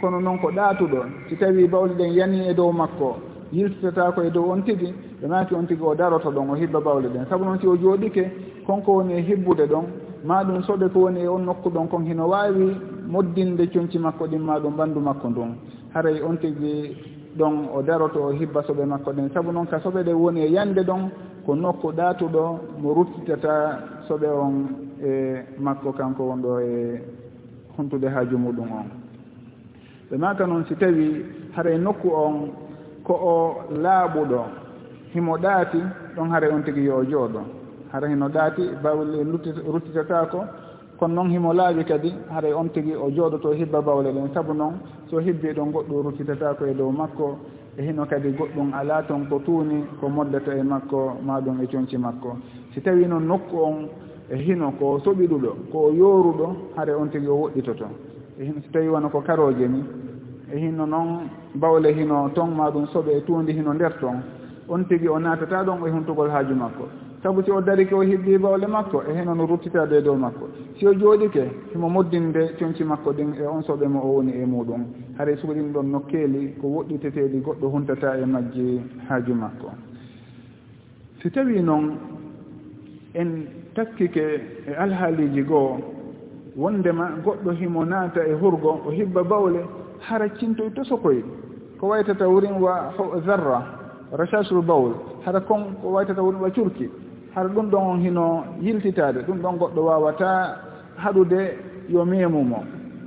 kono 0.00 0.20
noon 0.20 0.38
ko 0.38 0.50
ɗaatuɗo. 0.50 1.04
Si 1.28 1.36
tawi 1.36 1.68
bawle 1.68 1.94
ɗen 1.94 2.12
yani 2.14 2.48
e 2.48 2.54
dow 2.54 2.72
makko 2.72 3.16
yiltitata 3.52 4.12
ko 4.12 4.22
e 4.22 4.30
dow 4.30 4.50
on 4.50 4.62
tigi 4.64 4.92
ɓe 5.20 5.28
maaki 5.28 5.54
on 5.54 5.66
tigi 5.66 5.82
o 5.82 5.94
daroto 5.94 6.30
ɗon 6.30 6.50
o 6.50 6.54
hibba 6.54 6.80
bawle 6.80 7.08
ɗen. 7.08 7.26
Sabu 7.28 7.44
noon 7.44 7.60
si 7.60 7.66
o 7.66 7.76
jooɗike 7.76 8.30
konko 8.66 8.92
woni 8.96 9.12
e 9.14 9.20
hibbude 9.22 9.66
ɗon 9.68 9.84
ma 10.24 10.42
ɗum 10.44 10.62
soɗo 10.62 10.88
ko 10.88 10.98
woni 11.00 11.20
e 11.20 11.28
on 11.28 11.44
nokku 11.44 11.68
ɗon 11.70 11.86
kon 11.88 12.04
hino 12.06 12.28
wawi 12.28 12.76
moddinde 13.06 13.68
comci 13.70 13.98
makko 13.98 14.26
ɗin 14.26 14.38
ma 14.40 14.58
ɗum 14.58 14.74
ɓandu 14.76 15.00
makko 15.00 15.28
ndun. 15.28 15.54
Haray 15.94 16.22
on 16.22 16.36
tigi 16.38 16.96
ɗon 17.36 17.68
o 17.74 17.82
daroto 17.82 18.20
o 18.24 18.30
hibba 18.32 18.62
soɓe 18.62 18.86
makko 18.86 19.12
ɗen 19.12 19.30
saabu 19.34 19.52
noon 19.52 19.66
ka 19.66 19.78
soɓe 19.80 20.02
ɗe 20.02 20.12
woni 20.12 20.40
e 20.40 20.50
yande 20.50 20.80
ɗon 20.82 21.10
ko 21.44 21.54
nokku 21.54 21.92
ɗatuɗo 21.92 22.58
mo 22.80 22.94
ruttitata 22.94 23.78
soɓe 24.08 24.26
on 24.32 24.54
e 25.02 25.42
makko 25.58 25.92
kanko 25.92 26.22
wonɗo 26.24 26.60
e 26.60 27.00
huntude 27.76 28.08
haaju 28.08 28.38
muɗum 28.38 28.72
on. 28.72 28.88
Ɓe 30.10 30.16
maka 30.18 30.46
noon 30.46 30.64
si 30.68 30.74
tawi 30.76 31.22
haray 31.54 31.76
nokku 31.78 32.08
on 32.08 32.48
ko 33.04 33.12
o 33.12 33.54
laaɓuɗo 33.76 34.40
himo 35.12 35.36
ɗaati 35.36 35.80
ɗon 36.16 36.30
haray 36.30 36.50
on 36.50 36.62
tigi 36.62 36.84
yo 36.84 36.96
o 36.96 37.04
jooɗo. 37.04 37.40
hara 37.94 38.08
hino 38.08 38.28
ɗaati 38.28 38.62
bawle 38.82 39.22
ruttitata 39.72 40.26
ko 40.26 40.44
kono 40.98 41.14
noon 41.14 41.30
himo 41.30 41.52
laaɓi 41.52 41.84
kadi 41.84 42.10
haɗa 42.28 42.56
on 42.56 42.68
tigi 42.70 42.92
o 42.94 43.08
jooɗoto 43.08 43.52
hibba 43.52 43.80
bawle 43.82 44.10
ɗen. 44.12 44.34
Sabu 44.34 44.52
noon 44.52 44.74
so 45.08 45.18
hibbi 45.20 45.52
ɗon 45.54 45.70
goɗɗo 45.70 46.02
ruttitatako 46.02 46.66
e 46.66 46.74
dow 46.74 46.90
makko 46.90 47.38
e 47.78 47.82
hino 47.82 48.04
kadi 48.06 48.32
goɗɗum 48.32 48.74
alaa 48.74 49.02
toon 49.02 49.26
ko 49.28 49.38
tuuni 49.38 49.84
ko 50.00 50.08
moddata 50.08 50.52
e 50.56 50.62
makko 50.62 51.18
maɗum 51.22 51.62
e 51.62 51.66
coñci 51.66 51.96
makko. 51.96 52.36
Si 52.72 52.80
tawi 52.80 53.06
noon 53.06 53.26
nokku 53.26 53.56
on 53.62 53.88
e 54.28 54.36
hino 54.36 54.72
ko 54.72 54.98
soɓiɗuɗo 54.98 55.70
ko 55.70 55.90
yooruɗo 55.92 56.46
haɗa 56.76 56.98
on 56.98 57.08
tigi 57.10 57.28
o 57.28 57.36
woɗɗitoto. 57.46 57.86
E 58.40 58.44
hino 58.44 58.60
si 58.60 58.70
tawi 58.72 58.88
wona 58.88 59.08
ko 59.08 59.20
karoje 59.20 59.68
ni 59.68 59.84
e 60.52 60.58
hino 60.58 60.84
noon 60.84 61.30
bawle 61.54 61.94
hino 61.94 62.28
ton 62.34 62.48
maɗum 62.56 62.86
soɓe 62.86 63.18
e 63.18 63.20
tuundi 63.22 63.52
hino 63.52 63.72
nder 63.72 63.98
toon 64.00 64.18
on 64.68 64.82
tigi 64.88 65.06
o 65.06 65.18
naatata 65.18 65.62
ɗon 65.62 65.86
e 65.86 65.90
huntugol 65.90 66.30
haaju 66.30 66.54
makko. 66.54 66.88
sabu 67.24 67.42
si 67.42 67.50
o 67.50 67.60
darike 67.60 67.94
o 67.94 68.02
heddii 68.02 68.38
bawle 68.38 68.66
makko 68.66 69.02
e 69.08 69.14
heno 69.14 69.34
no 69.34 69.46
ruttitade 69.46 69.96
e 69.96 70.02
dow 70.02 70.14
makko. 70.14 70.48
Si 70.78 70.86
o 70.86 70.92
jooɗike 70.92 71.72
himo 71.72 71.88
moddinde 71.88 72.52
coñci 72.58 72.84
makko 72.84 73.12
ɗin 73.12 73.32
e 73.40 73.46
on 73.46 73.62
soɓe 73.62 73.88
mo 73.88 74.00
o 74.00 74.08
woni 74.16 74.32
e 74.32 74.44
muɗum. 74.44 74.84
Haray 75.16 75.36
sugo 75.38 75.54
ɗin 75.54 75.72
ɗon 75.72 75.90
no 75.90 76.00
keeli 76.00 76.52
ko 76.60 76.66
woɗɗiteteeɗi 76.68 77.40
goɗɗo 77.40 77.66
huntata 77.72 78.18
e 78.18 78.26
majji 78.26 78.80
haaju 79.08 79.34
makko. 79.34 79.70
Si 81.22 81.30
tawii 81.30 81.62
noon 81.62 81.96
en 83.14 83.46
takkike 83.74 84.40
e 84.68 84.74
alhaaliiji 84.76 85.42
goo 85.44 85.78
wondema 86.58 87.08
goɗɗo 87.24 87.52
himo 87.56 87.84
naata 87.86 88.20
e 88.20 88.34
hurgo 88.34 88.82
o 88.86 88.90
hibba 88.90 89.24
bawle 89.24 89.64
hara 90.00 90.28
cintoy 90.36 90.70
tosokoy. 90.74 91.24
Ko 91.80 91.88
waytata 91.88 92.28
wurin 92.28 92.60
wa 92.60 92.92
zarra 93.24 93.64
rachasule 94.12 94.60
bawl. 94.62 94.92
Hara 95.24 95.40
kon 95.40 95.76
ko 95.80 95.88
waytata 95.88 96.20
wurin 96.20 96.42
wa 96.42 96.50
curki. 96.50 96.90
hara 97.34 97.48
ɗum 97.48 97.70
ɗon 97.70 97.82
on 97.90 98.00
hino 98.00 98.44
yiltitade 98.60 99.22
ɗum 99.26 99.38
ɗon 99.42 99.56
goɗɗo 99.58 99.80
wawata 99.84 100.56
haɗude 100.96 101.58
yo 101.88 102.04
memumo 102.04 102.64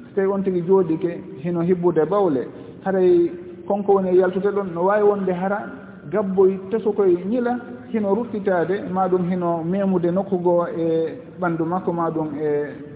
so 0.10 0.16
tawi 0.16 0.28
on 0.28 0.44
tigui 0.44 0.62
jooɗike 0.68 1.22
hino 1.44 1.62
hibbude 1.62 2.06
bawle. 2.10 2.48
Haray 2.84 3.32
konko 3.68 3.94
woni 3.94 4.10
e 4.10 4.18
yaltude 4.18 4.50
ɗon 4.52 4.74
no 4.74 4.84
wawi 4.86 5.04
wonde 5.04 5.32
hara 5.32 5.60
gabboy 6.12 6.58
teso 6.72 6.92
koye 6.92 7.18
ñila 7.30 7.60
hino 7.94 8.14
ruttitade 8.16 8.84
maɗum 8.92 9.30
hino 9.30 9.64
memude 9.64 10.12
nokkugoo 10.12 10.68
e 10.78 11.18
ɓandu 11.40 11.66
makko 11.66 11.92
maɗum 11.94 12.28
e 12.42 12.50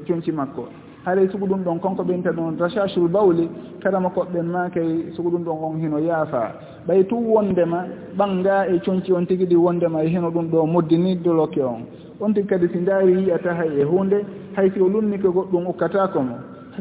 coñci 0.08 0.32
makko. 0.32 0.68
haray 1.06 1.28
sugu 1.32 1.46
ɗum 1.48 1.64
ɗon 1.64 1.80
konko 1.80 2.04
ɓinta 2.04 2.32
ɗon 2.32 2.58
rachachul 2.60 3.08
bawli 3.08 3.50
karama 3.82 4.10
koɓɓen 4.10 4.44
ma 4.46 4.70
kay 4.70 5.12
sugu 5.16 5.30
ɗum 5.32 5.44
ɗon 5.44 5.58
on 5.64 5.80
hino 5.80 5.98
yaafa. 6.00 6.52
Ɓay 6.88 7.04
tu 7.08 7.16
wondema 7.16 7.86
ɓanga 8.18 8.68
e 8.70 8.80
coñci 8.86 9.12
on 9.14 9.26
tigi 9.26 9.46
ɗi 9.46 9.56
wondema 9.56 10.04
e 10.04 10.08
hino 10.10 10.30
ɗum 10.30 10.50
ɗo 10.52 10.66
moddini 10.66 11.16
doloke 11.16 11.58
on. 11.64 11.86
On 12.20 12.34
tigi 12.34 12.48
kadi 12.48 12.68
si 12.70 12.78
ndaari 12.78 13.14
yiyata 13.14 13.54
hay 13.54 13.82
e 13.82 13.84
hunde 13.84 14.24
hay 14.56 14.70
si 14.72 14.80
o 14.80 14.88
lunnike 14.88 15.28
goɗɗum 15.28 15.68
ukkatako 15.70 16.22
mo 16.22 16.36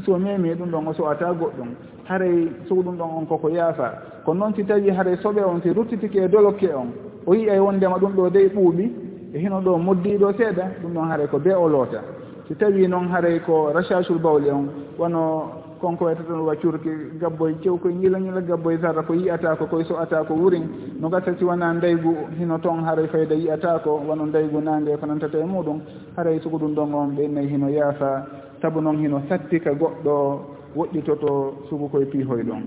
so 0.04 0.18
memi 0.18 0.50
e 0.50 0.54
ɗum 0.54 0.70
ɗon 0.70 0.88
o 0.88 0.92
sowata 0.92 1.32
goɗɗum. 1.32 1.68
Haray 2.04 2.48
sugu 2.68 2.82
ɗum 2.82 2.96
ɗon 2.98 3.10
on 3.16 3.26
koko 3.26 3.48
yaafa. 3.48 3.92
Kono 4.24 4.40
noon 4.40 4.54
si 4.54 4.64
tawi 4.64 4.90
haray 4.90 5.16
soɓe 5.16 5.42
on 5.44 5.62
si 5.62 5.70
ruttitike 5.72 6.16
e 6.24 6.28
doloke 6.28 6.68
on 6.74 6.92
o 7.26 7.34
yiya 7.34 7.54
e 7.56 7.58
wondema 7.58 7.96
ɗum 7.96 8.12
ɗo 8.16 8.30
dey 8.30 8.48
ɓuuɓi 8.48 8.90
e 9.32 9.38
hino 9.38 9.60
ɗo 9.62 9.78
moddiɗo 9.78 10.32
seeɗa 10.36 10.64
ɗum 10.82 10.92
ɗon 10.92 11.08
haray 11.08 11.26
ko 11.26 11.38
be 11.38 11.52
o 11.54 11.66
loota. 11.68 12.19
si 12.50 12.56
tawi 12.58 12.82
noon 12.90 13.06
haray 13.14 13.38
ko 13.46 13.70
rachasul 13.70 14.18
bawli 14.18 14.50
on 14.50 14.66
wono 14.98 15.70
konko 15.80 16.04
wayta 16.10 16.22
waccurki 16.34 16.90
gabboye 17.22 17.54
cew 17.62 17.78
koye 17.78 17.94
ñila 17.94 18.18
ñila 18.18 18.40
gabboye 18.42 18.76
zarra 18.82 19.02
ko 19.06 19.14
yiyata 19.14 19.54
ko 19.56 19.66
koye 19.66 19.84
so 19.86 19.94
ata 20.02 20.24
ko 20.26 20.34
wurin. 20.34 20.66
No 20.98 21.08
gasa 21.08 21.30
si 21.38 21.44
wona 21.44 21.72
ndaygu 21.74 22.16
hino 22.38 22.58
toon 22.58 22.82
haray 22.82 23.06
fayda 23.06 23.34
yiyata 23.38 23.78
ko 23.86 24.02
wono 24.02 24.26
ndaygu 24.26 24.60
nange 24.60 24.96
ko 24.98 25.06
nantata 25.06 25.38
e 25.38 25.44
muɗum. 25.46 25.78
Haray 26.16 26.40
soko 26.42 26.58
ɗum 26.58 26.74
ɗon 26.74 26.94
on 26.94 27.14
ɓennayi 27.16 27.48
hino 27.48 27.68
yaasa. 27.70 28.26
Saabu 28.60 28.80
noon 28.80 28.98
hino 28.98 29.22
sattika 29.28 29.70
goɗɗo 29.70 30.40
woɗɗitoto 30.76 31.54
sugu 31.70 31.88
koye 31.88 32.06
piihoye 32.06 32.42
ɗon. 32.42 32.62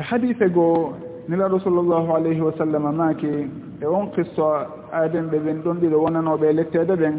Hadise 0.00 0.48
goo 0.48 0.94
nelaɗo 1.28 1.60
sallllahu 1.60 2.08
alayhi 2.16 2.40
wa 2.40 2.52
sallam 2.56 2.88
maaki 2.96 3.67
e 3.80 3.86
on 3.86 4.06
qisso 4.14 4.44
aaden 4.92 5.28
ɓe 5.30 5.38
ɓen 5.38 5.62
ɗon 5.64 5.80
ɗiɗo 5.80 5.96
wonanoɓe 6.04 6.46
e 6.50 6.52
lettede 6.52 6.94
ɓen 6.96 7.14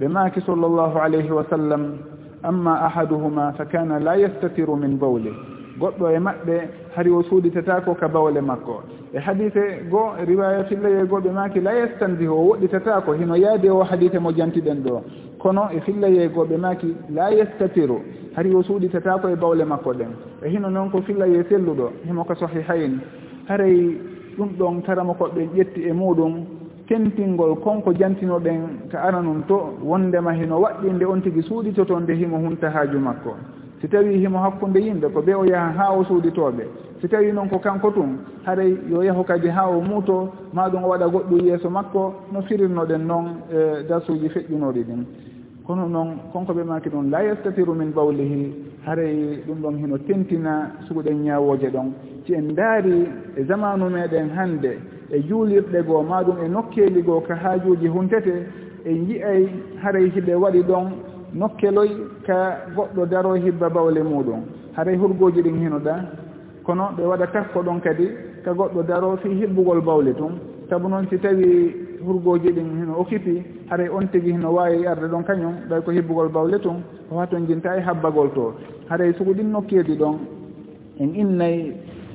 ɓe 0.00 0.08
maaki 0.08 0.40
sallllahu 0.40 0.98
alayhi 0.98 1.30
wa 1.30 1.44
sallam. 1.50 1.98
Amma 2.42 2.74
ahaduhuma 2.86 3.52
fa 3.56 3.64
kana 3.64 3.98
la 3.98 4.16
yastatiru 4.16 4.76
min 4.76 4.98
bawle 4.98 5.32
goɗɗo 5.78 6.10
e 6.10 6.18
maɓɓe 6.18 6.56
hari 6.94 7.10
o 7.10 7.22
suuɗitatako 7.22 7.94
ka 7.94 8.08
bawle 8.08 8.40
makko. 8.40 8.82
E 9.12 9.18
hadite 9.18 9.88
goo 9.90 10.12
riwaya 10.26 10.64
fillaye 10.64 11.06
goo 11.06 11.20
ɓe 11.20 11.30
maaki 11.32 11.60
la 11.60 11.72
yastandi 11.74 12.26
o 12.28 12.34
woɗɗitatako 12.34 13.12
hino 13.12 13.34
yaadi 13.36 13.68
o 13.70 13.82
hadite 13.82 14.18
mo 14.18 14.30
jantiɗen 14.32 14.82
ɗo. 14.84 15.02
Kono 15.38 15.68
e 15.72 15.80
fillaye 15.80 16.28
goo 16.28 16.44
ɓe 16.44 16.56
maaki 16.56 16.94
la 17.10 17.30
yastatiru. 17.30 17.98
Hari 18.36 18.54
o 18.54 18.62
suuɗitatako 18.62 19.28
e 19.28 19.36
bawle 19.36 19.64
makko 19.64 19.92
ɗen. 19.92 20.12
E 20.44 20.48
hino 20.48 20.68
noon 20.70 20.90
ko 20.90 21.00
fillaye 21.02 21.42
selluɗo 21.48 21.90
himo 22.06 22.24
ka 22.24 22.34
sahihayn. 22.34 23.00
Haray 23.48 23.98
ɗum 24.36 24.48
ɗon 24.58 24.82
karama 24.82 25.14
koɓe 25.14 25.48
ƴetti 25.54 25.80
e 25.88 25.92
muɗum 25.92 26.44
tentingol 26.88 27.56
konko 27.60 27.92
jantinoɗen 27.94 28.88
ka 28.90 28.98
ara 29.02 29.20
noon 29.22 29.42
to 29.46 29.56
wondema 29.82 30.32
heno 30.32 30.60
waɗɗi 30.60 30.92
nde 30.92 31.04
on 31.04 31.20
tigi 31.22 31.42
suuɗitoto 31.42 32.00
nde 32.00 32.12
himo 32.14 32.36
hunta 32.38 32.70
haaju 32.70 32.98
makko. 32.98 33.34
Si 33.80 33.88
tawi 33.88 34.18
himo 34.18 34.38
hakkunde 34.38 34.78
yimɓe 34.80 35.08
ko 35.12 35.20
ɓe 35.20 35.34
o 35.34 35.44
yaha 35.44 35.72
ha 35.76 35.92
o 35.92 36.04
suuditoɓe 36.04 36.64
si 37.00 37.08
tawi 37.08 37.32
noon 37.32 37.48
ko 37.48 37.58
kanko 37.58 37.90
tun 37.90 38.18
haray 38.44 38.76
yo 38.88 39.02
yahu 39.02 39.24
kadi 39.24 39.48
ha 39.48 39.68
o 39.68 39.80
muuto 39.80 40.32
maɗum 40.54 40.84
o 40.84 40.88
waɗa 40.88 41.06
goɗɗum 41.08 41.40
yeeso 41.44 41.68
makko 41.70 42.14
no 42.32 42.40
firirnoɗen 42.42 43.06
noon 43.06 43.26
e 43.52 43.82
darsuji 43.88 44.28
feƴƴunoɗi 44.28 44.82
ɗin. 44.84 45.04
kono 45.66 45.88
noon 45.88 46.08
konko 46.32 46.52
ɓe 46.52 46.64
maki 46.64 46.88
ɗon 46.90 47.10
la 47.10 47.22
yastatiru 47.22 47.74
min 47.74 47.90
bawlihi 47.92 48.52
haray 48.86 49.40
ɗum 49.46 49.58
ɗon 49.62 49.76
hino 49.78 49.98
tentina 49.98 50.70
suguɗen 50.86 51.22
ñawoje 51.24 51.70
ɗon. 51.70 51.92
Si 52.26 52.34
en 52.34 52.54
daari 52.54 53.08
e 53.36 53.44
zamanu 53.44 53.88
meɗen 53.88 54.28
hannde 54.36 54.78
e 55.10 55.20
juulirɗe 55.22 55.82
goo 55.86 56.02
maɗum 56.02 56.36
e 56.44 56.48
nokkeeli 56.48 57.02
goo 57.02 57.20
ka 57.20 57.34
haajuuji 57.34 57.88
huntete 57.88 58.46
en 58.84 59.08
yi'ay 59.08 59.48
haray 59.82 60.10
hiɓe 60.10 60.34
waɗi 60.34 60.62
ɗon 60.62 60.86
nokkeloy 61.32 61.90
ka 62.26 62.58
goɗɗo 62.76 63.06
daro 63.06 63.34
hibba 63.34 63.68
bawle 63.70 64.02
muɗum 64.02 64.40
haray 64.76 64.96
hurgooji 64.96 65.42
ɗin 65.42 65.58
hinoɗa 65.64 65.94
kono 66.62 66.90
ɓe 66.96 67.02
waɗa 67.04 67.26
takko 67.32 67.62
ɗon 67.62 67.80
kadi 67.80 68.08
ka 68.44 68.52
goɗɗo 68.52 68.82
daro 68.86 69.16
fi 69.16 69.28
hibbugol 69.28 69.80
bawle 69.80 70.12
tun. 70.14 70.32
Sabu 70.68 70.88
noon 70.88 71.06
si 71.08 71.18
tawi 71.18 71.83
hurgoji 72.06 72.52
ɗin 72.52 72.68
hino 72.80 73.00
occupi 73.00 73.42
haray 73.70 73.88
on 73.88 74.06
tigi 74.12 74.32
hino 74.32 74.52
wawi 74.52 74.86
arde 74.86 75.06
ɗon 75.12 75.24
kañum 75.24 75.54
ɓay 75.68 75.80
ko 75.84 75.90
hibbugol 75.90 76.28
bawle 76.28 76.58
tun 76.60 76.82
o 77.10 77.18
haton 77.18 77.46
jinta 77.46 77.76
e 77.76 77.80
habbagol 77.80 78.30
to. 78.34 78.54
Haray 78.88 79.12
sugu 79.14 79.32
ɗin 79.34 79.50
nokkedi 79.52 79.96
ɗon 79.96 80.16
en 81.00 81.14
innayi 81.14 81.72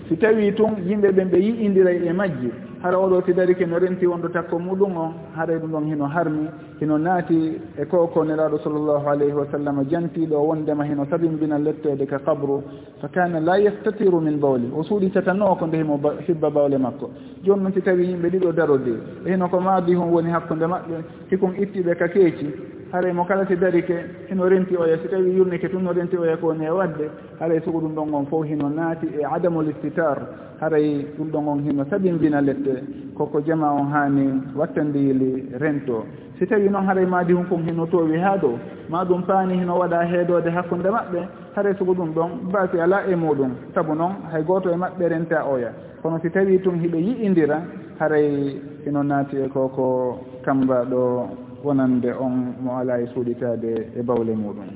si 0.08 0.16
tawi 0.18 0.54
tun 0.54 0.76
yimɓe 0.88 1.12
ɓen 1.12 1.28
ɓe 1.30 1.38
yiɗidira 1.38 1.92
e 1.92 2.14
majji 2.14 2.52
hara 2.82 2.98
oɗo 2.98 3.22
tidariki 3.22 3.66
no 3.66 3.78
renti 3.78 4.06
wonɗo 4.06 4.30
takko 4.32 4.58
muɗum 4.60 4.98
o 4.98 5.14
hara 5.36 5.54
e 5.54 5.58
ɗum 5.60 5.72
ɗon 5.72 5.86
hino 5.88 6.06
harmi 6.06 6.48
hino 6.80 6.98
naati 6.98 7.60
e 7.78 7.86
ko 7.86 8.08
ko 8.08 8.24
neraɗo 8.24 8.58
sallllahu 8.64 9.08
alayhi 9.10 9.34
wa 9.34 9.46
sallam 9.52 9.84
jantiɗo 9.90 10.36
wondema 10.48 10.86
hino 10.86 11.06
sabimbina 11.10 11.58
lettede 11.60 12.06
ka 12.08 12.20
kabru 12.20 12.64
fa 13.02 13.08
kana 13.10 13.40
la 13.40 13.58
yastatiru 13.60 14.22
min 14.22 14.40
bawli 14.40 14.72
o 14.74 14.82
suuɗitatano 14.84 15.56
ko 15.60 15.66
nde 15.68 15.76
himo 15.78 16.00
hibba 16.26 16.50
bawle 16.50 16.78
makko. 16.78 17.10
Joni 17.44 17.62
noon 17.64 17.74
si 17.74 17.82
tawi 17.82 18.06
yimɓe 18.08 18.30
ɗiɗo 18.30 18.52
darode 18.54 18.94
e 19.26 19.32
hino 19.32 19.50
ko 19.50 19.60
maadi 19.60 19.94
hum 19.96 20.12
woni 20.14 20.30
hakkude 20.32 20.66
maɓɓe 20.66 20.96
hikum 21.32 21.52
ittiɓe 21.60 21.96
ka 21.98 22.08
keeci 22.08 22.48
haray 22.92 23.14
mo 23.14 23.26
kala 23.26 23.46
si 23.48 23.56
darike 23.56 24.28
hino 24.30 24.50
renti 24.50 24.76
oya 24.76 24.98
si 25.02 25.08
tawi 25.08 25.36
yurnike 25.36 25.70
tun 25.70 25.84
no 25.84 25.94
renti 25.94 26.18
oya 26.18 26.38
kowoni 26.38 26.66
e 26.66 26.70
wadde 26.70 27.10
haray 27.40 27.62
sugo 27.62 27.80
ɗum 27.80 27.94
ɗon 27.96 28.14
on 28.14 28.26
fof 28.26 28.46
hino 28.46 28.70
naati 28.70 29.08
e 29.08 29.24
adamul 29.24 29.70
istitar. 29.70 30.18
Haray 30.60 31.06
ɗum 31.18 31.30
ɗon 31.32 31.48
on 31.48 31.60
hino 31.64 31.86
saɓindina 31.86 32.42
lette 32.42 32.84
koko 33.16 33.42
jama 33.42 33.72
on 33.72 33.88
haani 33.94 34.42
wattandiyili 34.56 35.56
rento. 35.60 36.06
Si 36.40 36.46
tawi 36.48 36.70
noon 36.70 36.86
haray 36.86 37.06
maadi 37.06 37.34
hon 37.34 37.46
kon 37.46 37.64
hino 37.64 37.86
toowi 37.86 38.18
haa 38.18 38.38
dow 38.38 38.58
ma 38.90 39.04
ɗum 39.06 39.24
paani 39.24 39.54
hino 39.60 39.78
waɗa 39.80 40.04
heedode 40.04 40.50
hakkunde 40.50 40.90
maɓɓe 40.90 41.20
haray 41.56 41.74
sugo 41.78 41.94
ɗum 41.94 42.12
ɗon 42.14 42.30
baasi 42.52 42.80
ala 42.80 43.06
e 43.08 43.16
muɗum. 43.16 43.52
Sabu 43.74 43.94
noon 43.94 44.14
hay 44.32 44.44
gooto 44.44 44.70
e 44.72 44.76
maɓɓe 44.76 45.08
renta 45.08 45.46
oya. 45.46 45.72
Kono 46.02 46.20
si 46.22 46.30
tawi 46.30 46.60
tun 46.60 46.80
hiɓe 46.82 46.98
yi'indira 46.98 47.62
haray 48.00 48.60
hino 48.86 49.04
naati 49.04 49.38
e 49.38 49.48
koko 49.48 50.20
kamba 50.44 50.84
ɗo 50.86 51.49
wonande 51.64 52.12
on 52.20 52.56
mo 52.62 52.78
ala 52.80 53.00
e 53.02 53.08
suuɗitade 53.14 53.92
e 53.98 54.02
bawle 54.04 54.34
muɗum. 54.36 54.70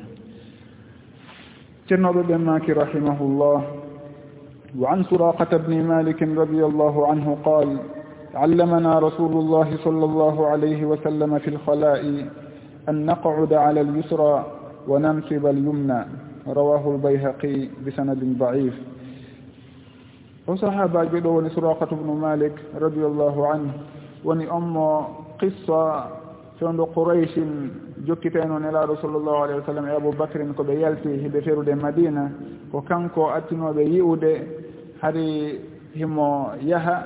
Ceernoɓe 1.88 2.24
ɓen 2.24 2.42
maki 2.44 2.74
rahimahullah 2.74 3.62
wa 4.76 4.90
an 4.92 5.04
suraqata 5.06 5.60
bni 5.60 5.82
malikin 5.84 6.36
radiallahu 6.36 7.06
anhu 7.12 7.38
qal 7.44 7.70
علمنا 8.34 9.00
رسول 9.00 9.30
الله 9.34 9.78
صلى 9.86 10.06
الله 10.06 10.48
عليه 10.48 10.86
وسلم 10.86 11.38
في 11.40 11.48
الخلاء 11.54 12.02
أن 12.90 13.06
نقعد 13.06 13.54
على 13.54 13.82
اليسرى 13.82 14.46
وننصب 14.88 15.46
اليمنى 15.46 16.00
رواه 16.48 16.84
البيهقي 16.96 17.58
بسند 17.86 18.22
ضعيف 18.40 18.74
o 20.48 20.58
sahabaji 20.58 21.10
ɓe 21.12 21.20
ɗo 21.22 21.30
woni 21.40 21.50
surakatu 21.56 21.96
bnu 21.96 22.14
malik 22.20 22.52
radiallahu 22.76 23.46
anhu 23.48 23.72
woni 24.26 24.44
on 24.52 24.76
qissa 25.40 26.12
fewndo 26.64 26.86
qouraychin 26.96 27.72
jokkiteno 28.08 28.60
nelaɗo 28.60 28.96
sallllahu 29.02 29.44
alayhi 29.44 29.60
wa 29.60 29.66
sallam 29.66 29.88
e 29.88 29.92
aboubacrin 29.96 30.54
ko 30.56 30.64
ɓe 30.64 30.80
yalti 30.80 31.10
hiɓe 31.10 31.42
ferude 31.42 31.76
madina 31.76 32.32
ko 32.72 32.82
kanko 32.82 33.30
attinoɓe 33.36 33.84
yi'ude 33.84 34.32
hari 35.02 35.60
himo 35.94 36.52
yaha 36.64 37.04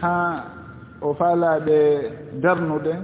ha 0.00 0.44
o 1.00 1.14
faalaɓe 1.14 1.78
darnude 2.40 2.94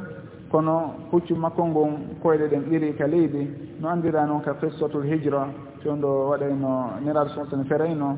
kono 0.51 0.95
huccu 1.11 1.35
makko 1.35 1.67
ngon 1.67 1.93
koyɗe 2.23 2.47
ɗen 2.49 2.63
ɓiri 2.71 2.95
ka 2.97 3.07
leydi 3.09 3.51
no 3.81 3.89
andira 3.89 4.25
noon 4.27 4.41
ka 4.43 4.55
qissatul 4.55 5.03
hijra 5.05 5.49
fewndo 5.83 6.29
waɗayno 6.31 7.03
neraɗo 7.05 7.29
sa 7.35 7.45
sallam 7.51 7.67
ferayno 7.67 8.17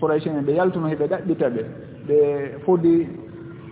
qouraychin 0.00 0.36
en 0.36 0.42
ɓe 0.44 0.52
yaltuno 0.54 0.88
hiɓe 0.88 1.06
ɗaɓɓita 1.06 1.48
ɓe 1.50 1.62
ɓe 2.08 2.58
fodi 2.66 3.06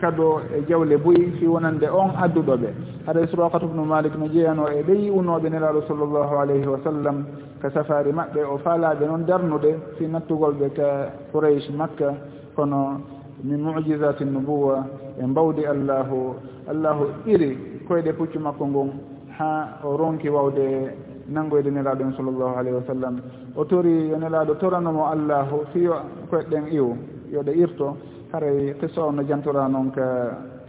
kado 0.03 0.41
e 0.57 0.65
jawle 0.69 0.97
boyi 0.99 1.31
fi 1.39 1.47
wonande 1.47 1.87
on 1.89 2.11
adduɗo 2.25 2.55
ɓe. 2.63 2.69
Haɗay 3.07 3.25
e 3.25 3.27
surakatu 3.29 3.67
ubnu 3.67 3.85
malik 3.85 4.15
no 4.19 4.27
jeeyano 4.29 4.67
e 4.69 4.83
ɓe 4.83 5.11
unoɓe 5.11 5.49
nelaɗo 5.51 5.83
sallllahu 5.87 6.35
alayhi 6.43 6.67
wa 6.67 6.79
sallam 6.85 7.25
ka 7.63 7.71
safari 7.71 8.11
maɓɓe 8.13 8.41
o 8.53 8.59
faalaɓe 8.59 9.07
noon 9.07 9.25
darnude 9.27 9.79
fi 9.97 10.07
nattugol 10.09 10.55
ɓe 10.59 10.69
ka 10.75 10.89
quraish 11.33 11.71
makka 11.71 12.15
kono 12.57 13.01
min 13.45 13.59
mujisati 13.63 14.25
nubowa 14.25 14.85
e 15.23 15.25
mbawdi 15.27 15.65
allahu 15.67 16.35
allahu 16.69 17.05
ɓiri 17.25 17.59
koyɗe 17.89 18.13
puccu 18.19 18.39
makko 18.41 18.67
ngon 18.67 18.91
ha 19.39 19.79
o 19.85 19.97
ronki 19.97 20.29
wawde 20.29 20.91
nangoyde 21.31 21.71
nelaɗo 21.71 22.03
en 22.03 22.13
sallllahu 22.17 22.59
alayhi 22.59 22.77
wa 22.77 22.83
sallam. 22.87 23.21
O 23.57 23.65
tori 23.65 24.09
yo 24.11 24.17
nelaɗo 24.19 24.55
toranomo 24.59 25.07
allahu 25.07 25.65
fiyo 25.73 25.95
koyeɗen 26.31 26.67
iw 26.73 26.89
yoɗe 27.33 27.53
irto 27.55 27.97
haray 28.33 28.73
qissa 28.81 29.05
o 29.05 29.11
no 29.13 29.23
jantora 29.23 29.69
noon 29.69 29.91
ka 29.93 30.07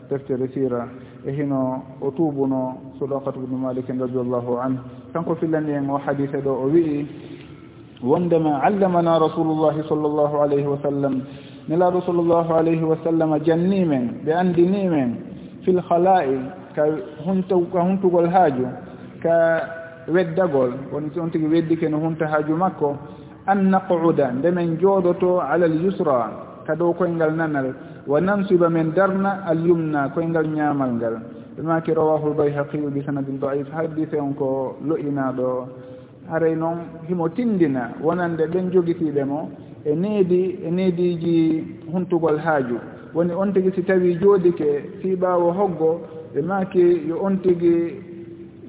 deftere 0.09 0.47
sira 0.53 0.83
e 1.25 1.31
hino 1.31 1.83
o 2.01 2.11
tuubuno 2.11 2.91
sodakatu 2.99 3.39
bnu 3.39 3.57
malikin 3.57 3.99
radiallahu 3.99 4.59
anhu. 4.59 4.83
Kanko 5.13 5.35
fillani 5.39 5.71
en 5.71 5.89
o 5.89 5.97
hadise 5.97 6.41
ɗo 6.43 6.51
o 6.51 6.67
wi'i 6.67 7.07
wondema 8.03 8.59
allamana 8.63 9.17
rasulullahi 9.19 9.79
sall 9.87 10.03
llahu 10.03 10.43
alayhi 10.43 10.67
wa 10.67 10.77
sallam. 10.83 11.21
Nelaɗo 11.69 12.01
sallllahu 12.03 12.51
alayhi 12.53 12.83
wa 12.83 12.97
sallam 13.03 13.39
jannimen 13.45 14.19
ɓe 14.25 14.31
andinimen 14.35 15.15
fil 15.63 15.79
hala'i 15.89 16.35
ka 16.75 16.83
ka 17.23 17.79
huntugol 17.79 18.27
haaju 18.27 18.67
ka 19.23 19.35
weddagol. 20.11 20.73
Woni 20.91 21.15
on 21.17 21.31
tigi 21.31 21.47
weddike 21.47 21.87
no 21.89 21.99
hunta 22.03 22.27
haaju 22.27 22.55
makko 22.59 22.97
an 23.47 23.71
naquda 23.71 24.31
ndemen 24.35 24.75
jooɗoto 24.77 25.39
ala 25.39 25.65
l 25.67 25.79
yusra. 25.85 26.51
ka 26.65 26.75
dow 26.75 26.93
koyngal 26.93 27.31
nanal. 27.35 27.73
Wa 28.07 28.19
nansiba 28.19 28.69
men 28.69 28.91
darna 28.93 29.43
al 29.45 29.59
yumna 29.65 30.09
koyngal 30.13 30.45
ñaamal 30.47 30.91
ngal. 30.95 31.15
Ɓemaki 31.57 31.93
rawahu 31.93 32.29
lbayhaqiyu 32.33 32.89
bi 32.91 33.01
sanadin 33.05 33.39
daif. 33.39 33.67
Haddise 33.71 34.15
on 34.19 34.33
ko 34.33 34.75
lo'inaɗo 34.83 35.67
haray 36.29 36.55
noon 36.55 36.77
himo 37.07 37.29
tindina 37.29 37.91
wonande 38.01 38.47
ɓen 38.47 38.71
jogitiiɓe 38.71 39.23
mo 39.25 39.49
e 39.85 39.95
needi 39.95 40.59
e 40.65 40.69
neediji 40.71 41.63
huntugol 41.91 42.37
haaju. 42.39 42.77
Woni 43.13 43.31
on 43.33 43.51
tigi 43.53 43.71
si 43.75 43.83
tawi 43.83 44.15
joodike 44.19 44.99
fii 45.01 45.15
ɓaawo 45.15 45.51
hoggo 45.51 46.01
ɓe 46.33 46.41
maaki 46.41 47.07
yo 47.07 47.17
on 47.21 47.37
tigi 47.43 47.99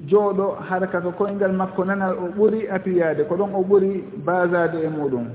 jooɗo 0.07 0.55
hara 0.69 0.87
ka 0.87 1.01
koyngal 1.01 1.51
makko 1.53 1.83
nanal 1.85 2.13
o 2.13 2.27
ɓuri 2.37 2.67
appiyaade 2.69 3.23
ko 3.27 3.35
ɗon 3.35 3.55
o 3.55 3.63
ɓuri 3.63 4.03
basade 4.25 4.77
e 4.85 4.89
muɗum. 4.89 5.25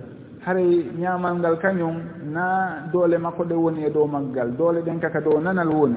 haray 0.47 0.87
ñaamal 0.99 1.37
ngal 1.39 1.57
kañum 1.59 1.97
na 2.33 2.89
doole 2.93 3.19
makko 3.19 3.45
ɗe 3.45 3.55
woni 3.55 3.85
e 3.85 3.91
dow 3.91 4.07
maggal. 4.07 4.57
Doole 4.57 4.81
ɗen 4.83 4.99
kaka 5.01 5.21
dow 5.21 5.39
nanal 5.41 5.69
woni. 5.69 5.97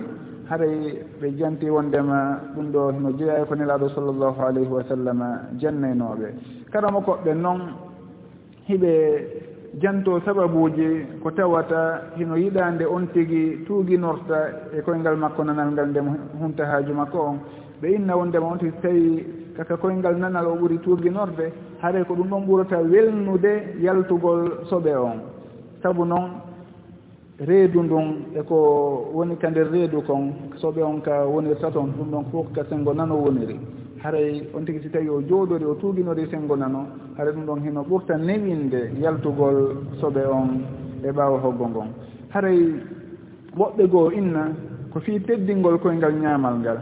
Haray 0.50 1.00
ɓe 1.22 1.38
janti 1.38 1.70
wondema 1.70 2.39
ɗum 2.56 2.72
ɗo 2.72 2.91
no 3.00 3.12
jeeya 3.18 3.39
e 3.41 3.46
ko 3.46 3.56
nelaaɗo 3.56 3.88
sallllahu 3.89 4.41
alayhi 4.41 4.70
wa 4.72 4.84
sallam 4.84 5.20
jannaynooɓe 5.60 6.28
karama 6.72 7.00
koɓɓe 7.00 7.34
noon 7.34 7.62
hiɓe 8.68 8.91
janto 9.82 10.20
sababuji 10.26 11.20
ko 11.24 11.32
tawata 11.32 12.12
hino 12.18 12.36
yiɗande 12.36 12.84
on 12.86 13.08
tigi 13.13 13.63
tuuginorta 13.65 14.70
e 14.78 14.82
koyngal 14.82 15.15
makko 15.18 15.44
nanal 15.46 15.72
ngal 15.72 15.88
ndema 15.88 16.12
humta 16.39 16.65
haaju 16.65 16.94
makko 16.94 17.18
on. 17.20 17.38
Ɓe 17.82 17.96
inna 17.96 18.15
wondema 18.18 18.48
on 18.52 18.58
tigi 18.60 18.74
tawi 18.82 19.26
kaka 19.58 19.78
koyngal 19.78 20.18
nanal 20.18 20.48
o 20.48 20.56
ɓuri 20.56 20.78
turginorde 20.80 21.52
haare 21.82 22.04
ko 22.06 22.13
ɗum 22.16 22.28
ɗon 22.30 22.46
ɓurata 22.48 22.78
welnude 22.82 23.76
yaltugol 23.82 24.66
soɓe 24.70 24.96
on. 24.96 25.20
Sabu 25.82 26.06
noon 26.06 26.32
reedu 27.39 27.84
ndun 27.84 28.34
eko 28.36 29.10
woni 29.13 29.36
ka 29.38 29.50
nder 29.50 29.68
reedu 29.72 30.02
kon 30.02 30.34
soɓe 30.62 30.82
on 30.84 31.02
ka 31.02 31.26
wonirta 31.28 31.72
toon 31.72 31.92
ɗum 31.98 32.10
ɗon 32.12 32.26
fof 32.32 32.52
ka 32.54 32.63
sengo 32.70 32.94
nano 32.94 33.16
woniri. 33.16 33.60
Haray 34.04 34.48
on 34.56 34.66
tigi 34.66 34.80
si 34.82 34.89
tawi 34.89 35.10
o 35.10 35.22
jooɗori 35.22 35.66
o 35.66 35.76
tuuginori 35.76 36.28
sengo 36.30 36.56
nano 36.56 36.86
hara 37.18 37.32
ɗum 37.32 37.46
ɗon 37.46 37.62
hino 37.63 37.82
ɓurta 37.84 38.18
newinde 38.18 38.92
yaltugol 39.02 39.76
soɓe 40.02 40.26
on 40.32 40.50
e 41.04 41.12
ɓaawa 41.12 41.39
hoggo 41.39 41.68
ngon. 41.68 41.88
Haray 42.34 42.74
woɓɓe 43.58 43.88
goo 43.89 44.10
inna 44.12 44.50
ko 44.92 45.00
fii 45.00 45.20
teddingol 45.22 45.78
koyngal 45.80 46.13
ñaamal 46.13 46.60
ngal. 46.60 46.78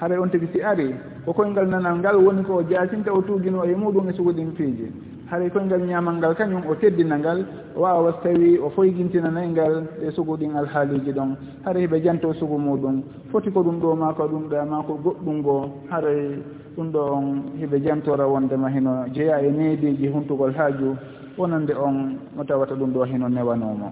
haray 0.00 0.18
on 0.18 0.30
tigi 0.30 0.48
si 0.52 0.62
ari 0.62 0.94
ko 1.24 1.32
koyngal 1.32 1.66
nanal 1.68 1.96
ngal 1.98 2.16
woni 2.16 2.44
ko 2.44 2.60
o 2.60 2.62
jaasinta 2.62 3.12
o 3.12 3.22
tuugino 3.22 3.64
e 3.64 3.74
muɗum 3.74 4.08
e 4.10 4.12
sugoɗin 4.12 4.52
piiji 4.56 4.92
haray 5.30 5.50
koyngal 5.50 5.82
ñamal 5.82 6.16
ngal 6.18 6.34
kañum 6.38 6.62
o 6.70 6.74
teddina 6.74 7.18
ngal 7.18 7.44
o 7.74 7.80
wawa 7.82 8.12
tawi 8.22 8.58
o 8.58 8.70
foygintinanay 8.70 9.44
e 9.44 9.50
ngal 9.50 9.74
e 10.06 10.10
sugoɗin 10.14 10.54
alhaaliji 10.56 11.12
ɗon. 11.12 11.36
Haray 11.64 11.86
ɓe 11.86 12.00
janto 12.02 12.32
sugu 12.34 12.58
muɗum. 12.58 13.02
Foti 13.30 13.50
ko 13.50 13.62
ɗum 13.62 13.80
ɗo 13.80 13.94
ma 13.96 14.14
ko 14.14 14.28
ɗum 14.28 14.48
ɗa 14.48 14.64
ma 14.64 14.82
ko 14.86 14.94
goɗɗum 15.02 15.36
ngoo 15.42 15.70
haray 15.90 16.38
ɗum 16.76 16.90
ɗo 16.92 17.00
on 17.12 17.26
hiɓe 17.58 17.80
jantora 17.82 18.26
wondema 18.26 18.68
heno 18.70 19.06
jeeya 19.12 19.42
e 19.42 19.50
neediji 19.50 20.08
huntugol 20.08 20.54
haaju. 20.54 20.96
Wonande 21.36 21.74
on 21.74 22.18
mo 22.36 22.44
tawata 22.44 22.74
ɗum 22.74 22.92
ɗo 22.94 23.04
heno 23.04 23.28
newanomo 23.28 23.90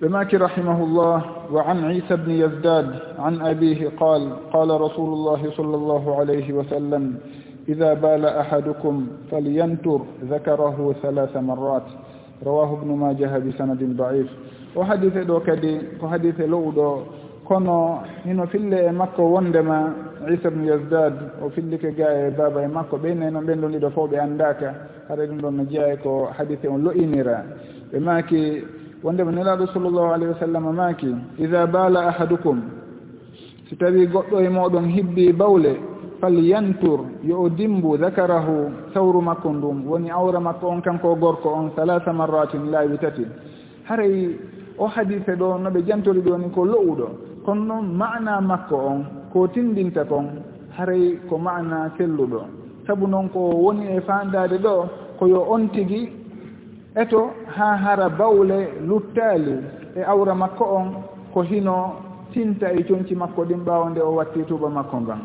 بماك 0.00 0.34
رحمه 0.34 0.84
الله 0.84 1.24
وعن 1.52 1.84
عيسى 1.84 2.16
بن 2.16 2.30
يزداد 2.30 2.94
عن 3.18 3.40
أبيه 3.40 3.88
قال 4.00 4.32
قال 4.52 4.80
رسول 4.80 5.12
الله 5.12 5.50
صلى 5.56 5.76
الله 5.76 6.16
عليه 6.20 6.52
وسلم 6.52 7.18
إذا 7.68 7.94
بال 7.94 8.24
أحدكم 8.26 9.06
فلينتر 9.30 10.00
ذكره 10.24 10.94
ثلاث 11.02 11.36
مرات. 11.36 11.82
رواه 12.46 12.72
ابن 12.78 12.88
ماجه 12.88 13.38
بسند 13.38 13.96
ضعيف. 13.96 14.26
وحديث 14.76 15.16
دو 15.16 15.40
كدي 15.40 15.78
وحديث 16.02 16.40
لو 16.40 16.70
دو 16.70 16.98
kono 17.50 18.02
hino 18.24 18.46
fille 18.46 18.86
e 18.86 18.92
makko 18.92 19.22
wondema 19.32 19.94
isa 20.34 20.50
bnu 20.50 20.64
yasdad 20.70 21.14
o 21.42 21.50
fillike 21.50 21.90
ga 21.98 22.08
e 22.26 22.30
baba 22.30 22.62
e 22.62 22.68
makko 22.68 22.96
ɓeyne 22.96 23.30
noon 23.30 23.44
ɓen 23.46 23.60
ɗon 23.60 23.72
ɗiɗo 23.74 23.90
fof 23.90 24.10
ɓe 24.10 24.18
anndaka 24.20 24.74
haɗa 25.08 25.26
ɗum 25.26 25.38
ɗon 25.40 25.50
no 25.56 25.64
jeeya 25.64 25.96
ko 25.96 26.30
hadise 26.38 26.68
on 26.68 26.78
lo'inira. 26.84 27.42
Ɓe 27.92 27.98
maaki 27.98 28.62
wonde 29.02 29.22
nelaaɗo 29.24 29.66
sallllahu 29.72 30.12
alayhi 30.14 30.32
wa 30.32 30.38
sallam 30.40 30.64
maaki 30.76 31.14
ida 31.38 31.66
baala 31.66 32.08
ahadukum. 32.08 32.60
Si 33.68 33.76
tawi 33.76 34.06
goɗɗo 34.06 34.40
e 34.44 34.48
mooɗon 34.48 34.86
hibbi 34.90 35.32
bawle 35.32 35.76
falyantur 36.20 37.00
yo 37.24 37.42
o 37.42 37.48
dimbu 37.48 37.96
dakarahu 37.96 38.92
sawru 38.94 39.22
makko 39.22 39.52
ndum 39.52 39.88
woni 39.88 40.10
awra 40.10 40.40
makko 40.40 40.68
on 40.68 40.80
kanko 40.82 41.16
gorko 41.16 41.48
on 41.48 41.70
salasa 41.76 42.12
marratin 42.12 42.68
laawi 42.70 42.98
tati 43.00 43.24
haray 43.88 44.36
o 44.78 44.86
hadise 44.86 45.32
ɗo 45.36 45.58
no 45.58 45.70
ɓe 45.70 45.82
jantori 45.86 46.20
ɗoni 46.20 46.50
ko 46.54 46.64
lo'uɗo 46.64 47.06
kono 47.44 47.64
noon 47.64 47.96
mana 47.96 48.40
makko 48.40 48.76
on 48.76 48.98
ko 49.32 49.46
tindinta 49.48 50.04
kon 50.04 50.26
haray 50.76 51.16
ko 51.28 51.38
mana 51.38 51.90
selluɗo 51.96 52.40
sabu 52.86 53.06
noon 53.06 53.28
ko 53.32 53.40
woni 53.56 53.86
e 53.96 54.00
fandade 54.00 54.58
ɗo 54.60 54.74
koyo 55.18 55.40
on 55.48 55.68
tigi 55.72 56.08
eto 56.94 57.30
haa 57.46 57.76
hara 57.76 58.08
bawle 58.08 58.68
luttaali 58.86 59.54
e 59.96 60.02
awra 60.02 60.34
makko 60.34 60.64
on 60.64 60.86
ko 61.34 61.42
hino 61.42 61.92
tinta 62.32 62.72
e 62.72 62.82
coñci 62.82 63.14
makko 63.14 63.44
ɗin 63.44 63.64
ɓaawa 63.64 63.90
nde 63.90 64.00
o 64.00 64.14
watti 64.14 64.42
tuuba 64.44 64.68
makko 64.68 65.00
ngan. 65.00 65.20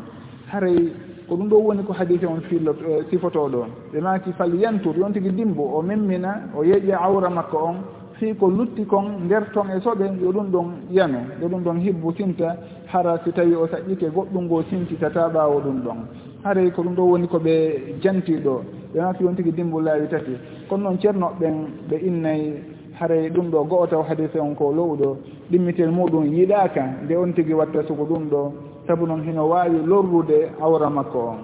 Haray 0.52 0.92
ko 1.28 1.34
ɗum 1.34 1.48
ɗo 1.48 1.56
woni 1.58 1.82
ko 1.82 1.92
hadise 1.92 2.24
on 2.26 2.40
fillo 2.48 2.72
e, 2.72 3.02
sifotoɗo 3.10 3.66
ɓe 3.92 4.00
maaki 4.00 4.32
fal 4.32 4.54
yantur 4.54 4.96
yon 4.96 5.12
tigi 5.12 5.30
dimbo 5.30 5.62
o 5.74 5.82
memmina 5.82 6.50
o 6.56 6.62
yeƴƴa 6.62 7.02
awra 7.02 7.30
makko 7.30 7.58
on 7.58 7.76
fii 8.18 8.34
ko 8.34 8.46
lutti 8.48 8.86
kon 8.86 9.24
nder 9.24 9.50
ton 9.52 9.66
e 9.70 9.80
soɓe 9.80 10.22
yo 10.22 10.30
ɗum 10.30 10.50
ɗon 10.50 10.68
yano 10.90 11.18
yo 11.42 11.48
ɗum 11.48 11.62
ɗon 11.64 11.80
hibbu 11.80 12.12
tinta 12.12 12.56
hara 12.86 13.18
si 13.24 13.32
tawi 13.32 13.54
o 13.56 13.66
saƴƴike 13.66 14.10
goɗɗum 14.14 14.44
ngo 14.44 14.62
sintitata 14.70 15.28
ɓaawo 15.28 15.60
ɗum 15.60 15.82
ɗon. 15.82 15.98
Haray 16.44 16.70
ko 16.70 16.82
ɗum 16.82 16.94
ɗo 16.94 17.02
woni 17.02 17.26
ko 17.26 17.38
ɓe 17.38 17.98
jantiɗo 18.00 18.62
ɓe 18.92 19.00
ma 19.00 19.12
fi 19.14 19.24
on 19.24 19.34
tigi 19.34 19.52
dimbullaawi 19.52 20.08
tati. 20.08 20.32
Kono 20.68 20.82
noon 20.84 20.98
ceernoɓeɓen 20.98 21.54
ɓe 21.88 21.96
innayi 22.06 22.52
haray 22.98 23.28
ɗum 23.30 23.50
ɗo 23.50 23.64
go'o 23.64 23.86
taw 23.86 24.02
hadise 24.02 24.36
on 24.40 24.54
ko 24.54 24.72
lowɗo 24.72 25.16
ɗimmitel 25.50 25.90
muɗum 25.90 26.24
yiɗaka 26.32 26.82
nde 27.04 27.14
on 27.16 27.32
tigi 27.34 27.52
watta 27.54 27.82
sugo 27.86 28.04
ɗum 28.04 28.28
ɗo 28.30 28.52
sabu 28.86 29.06
noon 29.06 29.22
hino 29.22 29.48
waawi 29.48 29.78
lorrude 29.86 30.50
awra 30.60 30.88
makko 30.90 31.18
on. 31.18 31.38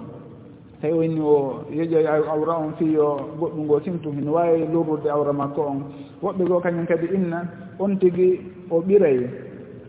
Tawi 0.81 0.93
o 0.93 1.01
inni 1.03 1.21
o 1.21 1.63
yeƴoy 1.71 2.05
awra 2.07 2.57
on 2.57 2.73
fiyo 2.77 3.19
goɗɗum 3.39 3.63
ngo 3.65 3.79
simtu 3.81 4.09
hino 4.11 4.31
waawi 4.33 4.67
lorrude 4.73 5.07
awra 5.09 5.33
makko 5.33 5.61
on. 5.61 5.79
Woɓɓe 6.23 6.43
goo 6.47 6.59
kañum 6.59 6.85
kadi 6.87 7.07
inna 7.15 7.43
on 7.79 7.95
tigi 7.99 8.39
o 8.71 8.81
ɓiray 8.81 9.19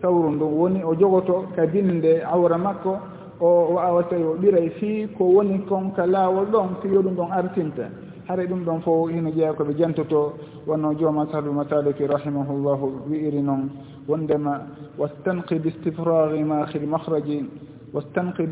sawru 0.03 0.31
ndu 0.31 0.45
woni 0.45 0.83
o 0.85 0.95
jogoto 0.95 1.45
ka 1.57 1.67
dinde 1.67 2.21
awra 2.33 2.59
makko 2.59 2.99
o 3.40 3.75
wawa 3.75 4.03
tawi 4.05 4.23
o 4.25 4.35
ɓiray 4.37 4.70
fii 4.79 5.09
ko 5.16 5.25
woni 5.25 5.59
konka 5.68 6.07
laawol 6.07 6.47
ɗon 6.47 6.68
so 6.83 6.88
yoɗum 6.88 7.14
ɗon 7.16 7.31
artinta 7.33 7.88
haray 8.29 8.47
ɗum 8.47 8.64
ɗon 8.64 8.81
fof 8.81 9.11
hino 9.11 9.31
jeeya 9.31 9.53
koɓe 9.53 9.75
jantoto. 9.77 10.33
Wonno 10.66 10.94
jooma 10.99 11.27
sahbu 11.31 11.53
masaliki 11.53 12.07
rahimahullahu 12.07 13.09
wi'iri 13.11 13.42
noon. 13.42 13.68
Wondema 14.09 14.62
wastanqi 14.99 15.59
bistifrari 15.59 16.42
ma 16.44 16.66
fi 16.66 16.79
l 16.79 16.87
mahraji 16.87 17.44
wastanqi 17.92 18.42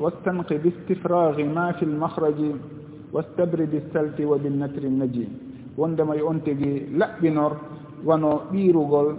wastanqi 0.00 0.58
bistifrari 0.58 1.44
ma 1.44 1.72
fi 1.72 1.84
l 1.84 1.90
mahraji 1.96 2.54
wastabri 3.12 3.66
bisalti 3.66 4.24
wa 4.24 4.36
binnatri 4.38 4.88
naji. 4.88 5.26
Wondema 5.76 6.14
yo 6.16 6.28
on 6.28 6.40
tigi 6.42 6.86
laɓɓinor 6.96 7.52
wano 8.04 8.42
ɓiirugol 8.52 9.16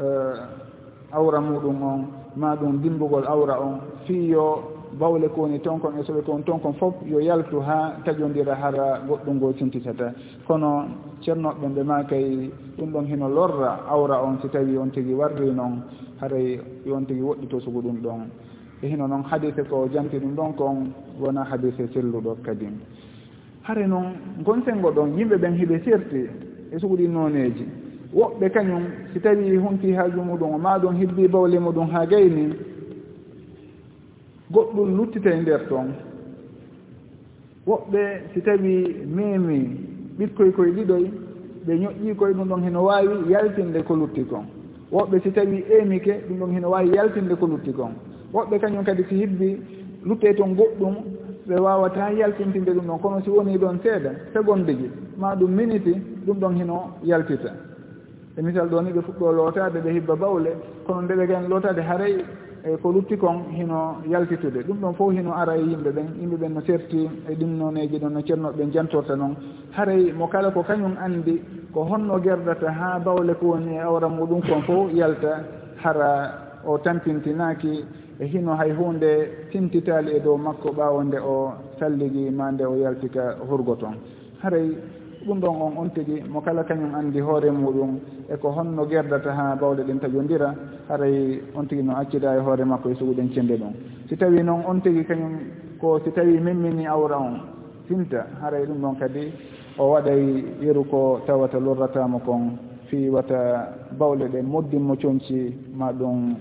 eh, 0.00 1.12
awra 1.12 1.40
muɗum 1.40 1.82
on. 1.82 2.21
ma 2.36 2.54
ɗum 2.56 2.80
dimbugol 2.82 3.24
awra 3.26 3.60
on. 3.60 3.80
Fiyo 4.06 4.72
bawle 4.98 5.28
kowoni 5.28 5.58
tonkon 5.60 5.98
e 5.98 6.02
soɓe 6.02 6.22
kon 6.22 6.42
ton 6.42 6.58
kon 6.60 6.72
fof 6.74 6.94
yo 7.06 7.18
yaltu 7.20 7.60
ha 7.60 7.96
taƴodira 8.04 8.54
hara 8.54 9.00
goɗɗum 9.08 9.36
ngol 9.36 9.54
sintitata 9.58 10.12
kono 10.46 10.84
ceernoɓeɓen 11.22 11.74
ɓe 11.74 11.82
ma 11.82 12.04
kay 12.04 12.50
ɗum 12.78 12.90
ɗon 12.92 13.06
hino 13.06 13.28
lorra 13.28 13.80
awra 13.88 14.22
on 14.22 14.38
si 14.42 14.48
tawi 14.48 14.76
on 14.76 14.90
tigi 14.90 15.14
warri 15.14 15.50
noon 15.50 15.82
haray 16.20 16.60
yon 16.84 17.04
tigi 17.06 17.20
woɗɗito 17.22 17.60
sugu 17.60 17.80
ɗum 17.82 18.02
ɗon. 18.02 18.20
E 18.82 18.88
hino 18.88 19.06
noon 19.06 19.22
hadise 19.24 19.62
ko 19.68 19.88
janti 19.92 20.18
ɗum 20.18 20.34
ɗon 20.34 20.52
kon 20.56 20.92
wona 21.20 21.44
hadise 21.44 21.88
selluɗo 21.92 22.36
kadi 22.42 22.66
hare 23.62 23.86
noon 23.86 24.12
gonsengo 24.44 24.90
ɗon 24.90 25.16
yimɓe 25.16 25.36
ɓen 25.38 25.54
hiɓe 25.56 25.84
serti 25.84 26.28
e 26.70 26.78
sugu 26.78 26.96
ɗi 26.96 27.08
noneji. 27.08 27.81
woɓɓe 28.14 28.50
kañum 28.50 28.82
si 29.12 29.20
tawi 29.20 29.56
hunti 29.56 29.92
haaju 29.92 30.22
muɗum 30.22 30.54
o 30.54 30.58
ma 30.58 30.78
ɗum 30.78 30.94
hibbi 30.96 31.28
bawle 31.28 31.58
muɗum 31.58 31.88
ha 31.92 32.06
gayni 32.06 32.54
goɗɗum 34.50 34.96
luttita 34.96 35.30
e 35.30 35.40
nder 35.40 35.68
toon 35.68 35.88
woɓɓe 37.66 38.00
si 38.34 38.40
tawi 38.42 38.96
memi 39.06 39.58
ɓikkoy 40.18 40.50
koye 40.52 40.72
ɗiɗoy 40.72 41.10
ɓe 41.66 41.72
ñoƴƴi 41.78 42.14
koye 42.16 42.34
ɗum 42.34 42.48
ɗon 42.48 42.62
heno 42.64 42.84
wawi 42.84 43.30
yaltinde 43.30 43.82
ko 43.84 43.94
lutti 43.96 44.24
kon. 44.24 44.44
Woɓɓe 44.92 45.22
si 45.22 45.30
tawi 45.32 45.64
emike 45.70 46.12
ɗum 46.28 46.38
ɗon 46.38 46.52
heno 46.54 46.70
wawi 46.70 46.90
yaltinde 46.94 47.34
ko 47.36 47.46
lutti 47.46 47.72
kon. 47.72 47.92
Woɓɓe 48.34 48.58
kañum 48.60 48.84
kadi 48.84 49.04
si 49.08 49.14
hibbi 49.14 49.58
lutte 50.04 50.34
toon 50.36 50.54
goɗɗum 50.54 50.94
ɓe 51.48 51.54
wawata 51.60 52.10
yaltintinde 52.12 52.72
ɗum 52.74 52.86
ɗon 52.86 52.98
kono 53.00 53.20
si 53.22 53.30
woni 53.30 53.56
ɗon 53.58 53.78
seeɗa 53.82 54.10
segonde 54.32 54.72
ji 54.74 54.90
ma 55.16 55.34
ɗum 55.34 55.50
miniti 55.50 55.94
ɗum 56.26 56.38
ɗon 56.38 56.56
heno 56.58 56.76
yaltita. 57.04 57.71
e 58.36 58.42
misal 58.42 58.68
ɗo 58.68 58.80
ni 58.82 58.92
ɓe 58.92 59.00
fuɗɗo 59.00 59.32
lootaade 59.32 59.78
ɓe 59.84 59.90
hibba 59.92 60.16
bawle 60.16 60.50
kono 60.86 61.02
nde 61.02 61.14
ɓe 61.14 61.26
gani 61.26 61.48
lootaade 61.48 61.80
haray 61.82 62.24
e 62.64 62.76
ko 62.80 62.92
lutti 62.92 63.16
kon 63.16 63.50
hino 63.50 63.98
yaltitude. 64.08 64.62
Ɗum 64.66 64.78
ɗon 64.80 64.94
fof 64.94 65.12
hino 65.12 65.32
ara 65.34 65.56
e 65.56 65.62
yimɓe 65.62 65.90
ɓen 65.90 66.06
yimɓe 66.20 66.36
ɓen 66.36 66.52
no 66.54 66.60
serti 66.62 67.08
e 67.28 67.34
ɗinnoneji 67.34 67.98
ɗon 67.98 68.10
no 68.12 68.20
ceernoɓe 68.22 68.56
ɓen 68.56 68.72
jantorta 68.72 69.16
noon 69.16 69.34
haray 69.72 70.12
mo 70.12 70.26
kala 70.28 70.50
ko 70.50 70.62
kañum 70.62 70.94
anndi 70.98 71.40
ko 71.74 71.84
honno 71.84 72.20
gerdata 72.22 72.70
haa 72.70 72.98
bawle 73.00 73.34
ko 73.34 73.46
woni 73.46 73.74
e 73.74 73.80
awra 73.80 74.08
muɗum 74.08 74.40
kon 74.46 74.62
fof 74.62 74.92
yalta 74.94 75.44
hara 75.82 76.60
o 76.64 76.78
tampintinaaki 76.78 77.84
e 78.20 78.24
hino 78.26 78.54
hay 78.54 78.70
hunde 78.72 79.48
tintitaali 79.50 80.12
e 80.16 80.20
dow 80.20 80.36
makko 80.36 80.70
ɓaawo 80.72 81.02
nde 81.04 81.18
o 81.18 81.52
salligi 81.78 82.30
ma 82.30 82.50
nde 82.52 82.62
o 82.64 82.76
yaltika 82.76 83.36
hurgo 83.48 83.74
toon 83.74 83.96
haray 84.42 84.70
ɗum 85.26 85.40
ɗon 85.40 85.56
on 85.62 85.72
on 85.78 85.88
tigi 85.94 86.22
mo 86.28 86.40
kala 86.40 86.64
kañum 86.64 86.94
anndi 86.94 87.20
hoore 87.20 87.50
muɗum 87.50 87.98
e 88.28 88.36
ko 88.36 88.50
honno 88.50 88.86
gerdata 88.86 89.30
haa 89.32 89.56
bawɗe 89.56 89.82
ɗen 89.84 89.98
tajondira 90.00 90.54
haray 90.88 91.40
on 91.54 91.64
tigi 91.66 91.82
no 91.82 91.92
accida 91.96 92.36
e 92.36 92.40
hoore 92.40 92.64
makko 92.64 92.90
e 92.90 92.94
suguɗen 92.94 93.30
cende 93.34 93.56
ɗum 93.56 93.72
si 94.08 94.16
tawi 94.16 94.42
noon 94.42 94.62
on 94.66 94.80
tigi 94.80 95.04
kañum 95.04 95.38
ko 95.80 96.00
si 96.04 96.10
tawi 96.12 96.38
memmini 96.40 96.86
awra 96.86 97.16
on 97.18 97.40
finta 97.88 98.26
haray 98.40 98.64
ɗum 98.66 98.80
ɗon 98.80 98.94
kadi 98.98 99.32
o 99.78 99.90
waɗay 99.92 100.44
yeru 100.60 100.84
ko 100.90 101.20
tawata 101.26 101.58
lorratamo 101.58 102.18
kon 102.24 102.58
fi 102.88 103.08
wata 103.08 103.68
bawle 103.98 104.28
ɗe 104.28 104.42
moddinmo 104.42 104.94
coñci 104.96 105.54
ma 105.74 105.92
ɗum 105.92 106.34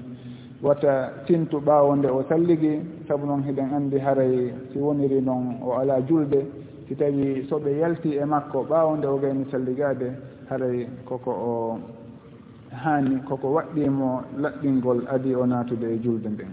wata 0.61 1.23
tintu 1.25 1.57
ɓaawo 1.59 1.95
nde 1.95 2.07
o 2.09 2.23
salligi 2.29 2.79
sabu 3.07 3.25
noon 3.25 3.43
hiɗen 3.43 3.73
anndi 3.73 3.97
haray 3.99 4.53
si 4.71 4.77
woniri 4.79 5.21
noon 5.21 5.57
o 5.63 5.73
alaa 5.79 6.01
julde 6.07 6.45
si 6.91 6.95
tawi 6.97 7.45
so 7.47 7.57
ɓe 7.57 7.71
yalti 7.79 8.17
e 8.17 8.25
makko 8.25 8.63
ɓaawo 8.69 8.97
nde 8.97 9.07
o 9.07 9.17
gayni 9.17 9.45
salligaade 9.51 10.11
haray 10.49 10.87
koko 11.05 11.31
o 11.31 11.79
haani 12.83 13.15
koko 13.23 13.47
waɗɗimo 13.55 14.21
laɓɓingol 14.41 15.07
adi 15.07 15.33
o 15.35 15.45
naatude 15.45 15.87
e 15.87 15.99
julde 16.03 16.27
nden. 16.29 16.51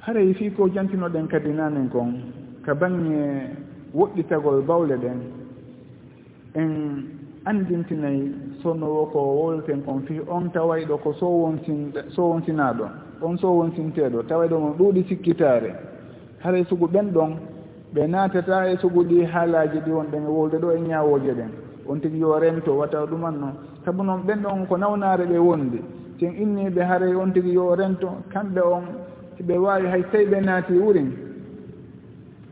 Haray 0.00 0.32
fii 0.34 0.50
ko 0.50 0.68
jantinoɗen 0.68 1.28
kadi 1.28 1.52
nanen 1.52 1.90
kon 1.90 2.22
ka 2.64 2.74
baŋnge 2.74 3.20
woɗɗitagol 3.94 4.62
bawle 4.64 4.96
ɗen 4.96 5.20
en 6.54 7.04
andintinayi 7.44 8.32
sonnowo 8.62 9.06
ko 9.12 9.18
wolten 9.20 9.82
kon 9.84 10.00
fii 10.08 10.20
on 10.28 10.48
tawayɗo 10.52 10.96
ko 11.02 11.12
sowonsin 11.12 11.92
wonsin 12.16 12.60
on 13.20 13.36
sowonsinteeɗo 13.36 14.22
tawayɗo 14.22 14.58
mo 14.58 14.74
ɗuuɗi 14.78 15.04
sikkitaare. 15.08 15.74
Haray 16.40 16.64
sugu 16.64 16.88
ɓen 16.88 17.12
ɗon 17.12 17.51
ɓe 17.94 18.06
naatata 18.06 18.66
e 18.72 18.76
suguɗi 18.78 19.24
haalaji 19.24 19.78
ɗi 19.84 19.90
wonɗen 19.90 20.24
e 20.24 20.30
wolde 20.30 20.56
ɗo 20.58 20.70
e 20.72 20.80
ñawoje 20.80 21.32
ɗen. 21.34 21.50
On 21.88 21.98
tigi 22.00 22.18
yo 22.18 22.38
rento 22.38 22.76
wata 22.76 23.04
ɗuman 23.06 23.34
noon 23.40 23.54
sabu 23.84 24.02
noon 24.02 24.22
ɓen 24.26 24.42
ɗon 24.42 24.66
ko 24.68 24.76
nawnare 24.76 25.24
ɓe 25.26 25.38
wondi 25.38 25.80
sen 26.18 26.32
inniɓe 26.42 26.80
haaray 26.82 27.14
on 27.14 27.32
tigi 27.32 27.52
yo 27.52 27.74
rento 27.74 28.08
kamɓe 28.32 28.60
on 28.60 28.84
si 29.36 29.42
ɓe 29.42 29.56
wawi 29.58 29.86
hay 29.88 30.02
tawi 30.10 30.26
ɓe 30.26 30.40
naati 30.40 30.72
wurin 30.78 31.10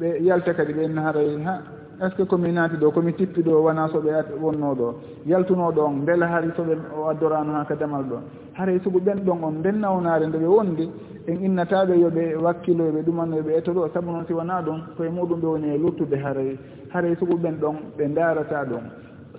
ɓe 0.00 0.18
yalta 0.22 0.52
kadi 0.54 0.72
ɓe 0.72 0.82
inna 0.84 1.02
haaray 1.02 1.42
ha. 1.44 1.62
est 2.02 2.10
ce 2.10 2.14
que 2.16 2.22
komi 2.22 2.50
naati 2.52 2.76
ɗo 2.76 2.90
komi 2.92 3.12
tippi 3.12 3.42
ɗo 3.42 3.60
wona 3.62 3.86
so 3.92 4.00
ɓe 4.00 4.10
wonnoo 4.40 4.74
ɗo? 4.74 4.94
Yaltunoo 5.26 5.70
ɗo 5.72 5.80
on 5.84 5.96
mbela 6.02 6.26
hari 6.28 6.48
so 6.56 6.62
ɓe 6.62 6.74
o 6.96 7.08
addorano 7.10 7.52
ha 7.52 7.64
ka 7.64 7.74
damal 7.76 8.02
ɗo. 8.04 8.16
Haray 8.54 8.80
sugu 8.82 9.00
ɓen 9.00 9.20
ɗon 9.24 9.38
on 9.44 9.52
nden 9.58 9.80
nawnaare 9.80 10.26
nde 10.26 10.38
ɓe 10.38 10.46
wondi 10.46 10.90
en 11.26 11.44
innataaɓe 11.44 11.98
yo 12.00 12.08
ɓe 12.08 12.20
innataɓe 12.20 12.34
yoɓe 12.34 12.44
wakkiloɓe 12.44 13.02
ɗumannoɓe 13.04 13.50
eto 13.58 13.72
ɗo 13.72 13.88
sabu 13.92 14.10
noon 14.12 14.24
si 14.26 14.32
wonaa 14.32 14.62
ɗon 14.62 14.80
koye 14.96 15.10
muɗum 15.10 15.40
ɓe 15.40 15.46
woni 15.46 15.68
e 15.74 15.78
luttude 15.78 16.14
haray 16.16 16.58
haray 16.88 17.14
sugu 17.16 17.36
ɓen 17.36 17.56
ɗon 17.60 17.76
ɓe 17.98 18.08
darata 18.14 18.64
ɗon. 18.64 18.84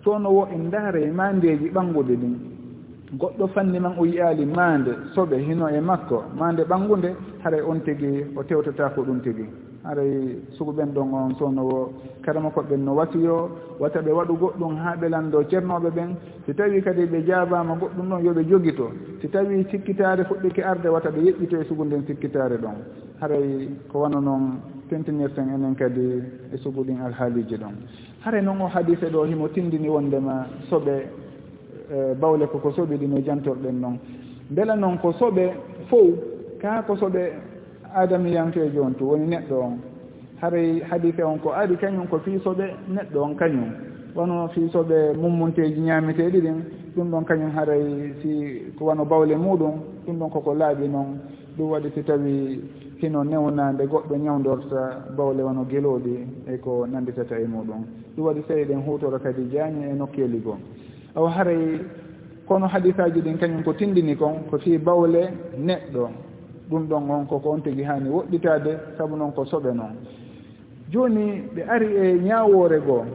Sowno 0.03 0.29
wo 0.29 0.47
en 0.53 0.67
ndaare 0.67 1.11
maandeeji 1.11 1.69
ɓanngude 1.73 2.13
ɗin 2.15 2.35
goɗɗo 3.17 3.47
fanni 3.53 3.79
man 3.79 3.93
o 3.97 4.05
yiyaali 4.05 4.45
maande 4.45 4.91
soɓe 5.15 5.37
hino 5.39 5.67
e 5.67 5.79
makko. 5.81 6.23
Maande 6.37 6.61
ɓanngunde 6.63 7.15
haray 7.43 7.61
on 7.61 7.79
tigi 7.81 8.23
o 8.37 8.43
tewtata 8.43 8.89
ko 8.93 9.01
ɗum 9.01 9.19
tigi. 9.21 9.45
aray 9.83 10.37
sugu 10.57 10.71
ɓen 10.71 10.93
ɗon 10.93 11.13
on 11.13 11.35
sownowo 11.39 11.93
kadama 12.21 12.49
koɓeɓen 12.49 12.83
no 12.85 12.93
wasiyo 12.95 13.49
wata 13.79 14.01
ɓe 14.01 14.11
waɗu 14.11 14.33
goɗɗum 14.37 14.75
haa 14.77 14.95
ɓe 14.95 15.09
lanndo 15.09 15.43
ceernooɓe 15.43 15.89
ɓen. 15.89 16.15
Si 16.45 16.53
tawi 16.53 16.81
kadi 16.81 17.05
ɓe 17.05 17.25
jaabaama 17.25 17.75
goɗɗum 17.75 18.09
ɗon 18.09 18.19
yo 18.23 18.31
yooɓe 18.31 18.43
jogito 18.49 18.91
si 19.21 19.27
tawi 19.29 19.65
sikkitaare 19.71 20.23
fuɗɗiki 20.25 20.61
arde 20.61 20.87
wata 20.89 21.09
ɓe 21.09 21.19
yeƴƴito 21.21 21.61
e 21.61 21.63
sugu 21.65 21.83
nden 21.85 22.05
sikkitaare 22.05 22.57
ɗon. 22.57 22.75
Haray 23.19 23.69
ko 23.91 23.99
wano 23.99 24.19
noon 24.19 24.61
tentinirten 24.89 25.49
enen 25.49 25.75
kadi 25.75 26.21
e 26.53 26.57
sugu 26.57 26.83
ɗin 26.83 27.01
alhaaliiji 27.01 27.57
ɗon. 27.57 27.73
Hare 28.21 28.41
noon 28.41 28.61
o 28.61 28.67
hadise 28.67 29.09
ɗo 29.09 29.25
himo 29.25 29.47
tindini 29.49 29.89
wondema 29.89 30.45
soɓe 30.69 30.93
e, 31.89 32.13
bawle 32.15 32.45
koko 32.47 32.69
soɓi 32.71 32.97
ɗino 32.97 33.17
e 33.17 33.23
jantorɗen 33.23 33.79
noon 33.81 33.97
mbela 34.51 34.75
noon 34.75 34.97
ko 34.99 35.11
soɓe 35.13 35.53
fof 35.89 36.13
kaa 36.61 36.83
ko 36.83 36.95
soɓe 36.95 37.50
adamiyanke 37.95 38.69
joni 38.73 38.95
to 38.95 39.05
woni 39.05 39.27
neɗɗo 39.27 39.55
on. 39.59 39.77
Haray 40.41 40.79
hadise 40.89 41.23
on 41.23 41.37
ko 41.39 41.51
ari 41.53 41.75
kañum 41.77 42.07
ko 42.09 42.19
fiisoɓe 42.19 42.65
neɗɗo 42.89 43.19
on 43.23 43.35
kañum. 43.35 43.69
Wono 44.15 44.47
fiisoɓe 44.49 45.13
mummunteji 45.21 45.81
ñameteɗi 45.81 46.41
ɗin 46.41 46.57
ɗum 46.95 47.09
ɗon 47.11 47.23
kañum 47.25 47.51
haray 47.55 48.13
si 48.21 48.73
ko 48.77 48.85
wano 48.85 49.05
bawle 49.05 49.35
muɗum 49.35 49.75
ɗum 50.05 50.17
ɗon 50.19 50.29
koko 50.29 50.53
laaɓi 50.53 50.87
noon. 50.87 51.19
Ɗum 51.57 51.69
waɗi 51.71 51.89
si 51.93 52.03
tawi 52.03 52.61
hino 53.01 53.23
newnade 53.23 53.85
goɗɗo 53.87 54.15
ñawdorta 54.17 55.13
bawle 55.17 55.41
wano 55.43 55.65
gelooɗi 55.69 56.15
e 56.47 56.57
ko 56.57 56.85
nanditata 56.87 57.39
e 57.39 57.45
muɗum. 57.45 57.83
Ɗum 58.15 58.25
waɗi 58.25 58.41
so 58.47 58.53
ɗen 58.53 58.81
hutoro 58.85 59.19
kadi 59.19 59.49
jaani 59.51 59.85
e 59.91 59.93
nokkeeli 59.93 60.39
goo. 60.43 60.57
Aw 61.15 61.25
haray 61.27 61.79
kono 62.47 62.67
hadisaji 62.67 63.21
ɗin 63.21 63.37
kañum 63.37 63.63
ko 63.63 63.73
tindini 63.73 64.15
kon 64.17 64.43
ko 64.49 64.57
fii 64.57 64.77
bawle 64.77 65.29
neɗɗo. 65.57 66.30
ɗum 66.71 66.87
ɗon 66.87 67.09
on 67.11 67.25
koko 67.27 67.49
on 67.51 67.61
tigi 67.61 67.83
haani 67.83 68.09
woɗɗitaade 68.09 68.97
sabu 68.97 69.15
noon 69.15 69.31
ko 69.33 69.43
soɓe 69.45 69.73
noon 69.75 69.95
jooni 70.91 71.41
ɓe 71.55 71.61
ari 71.67 71.87
e 71.95 72.13
ñaawoore 72.23 72.79
goo 72.85 73.05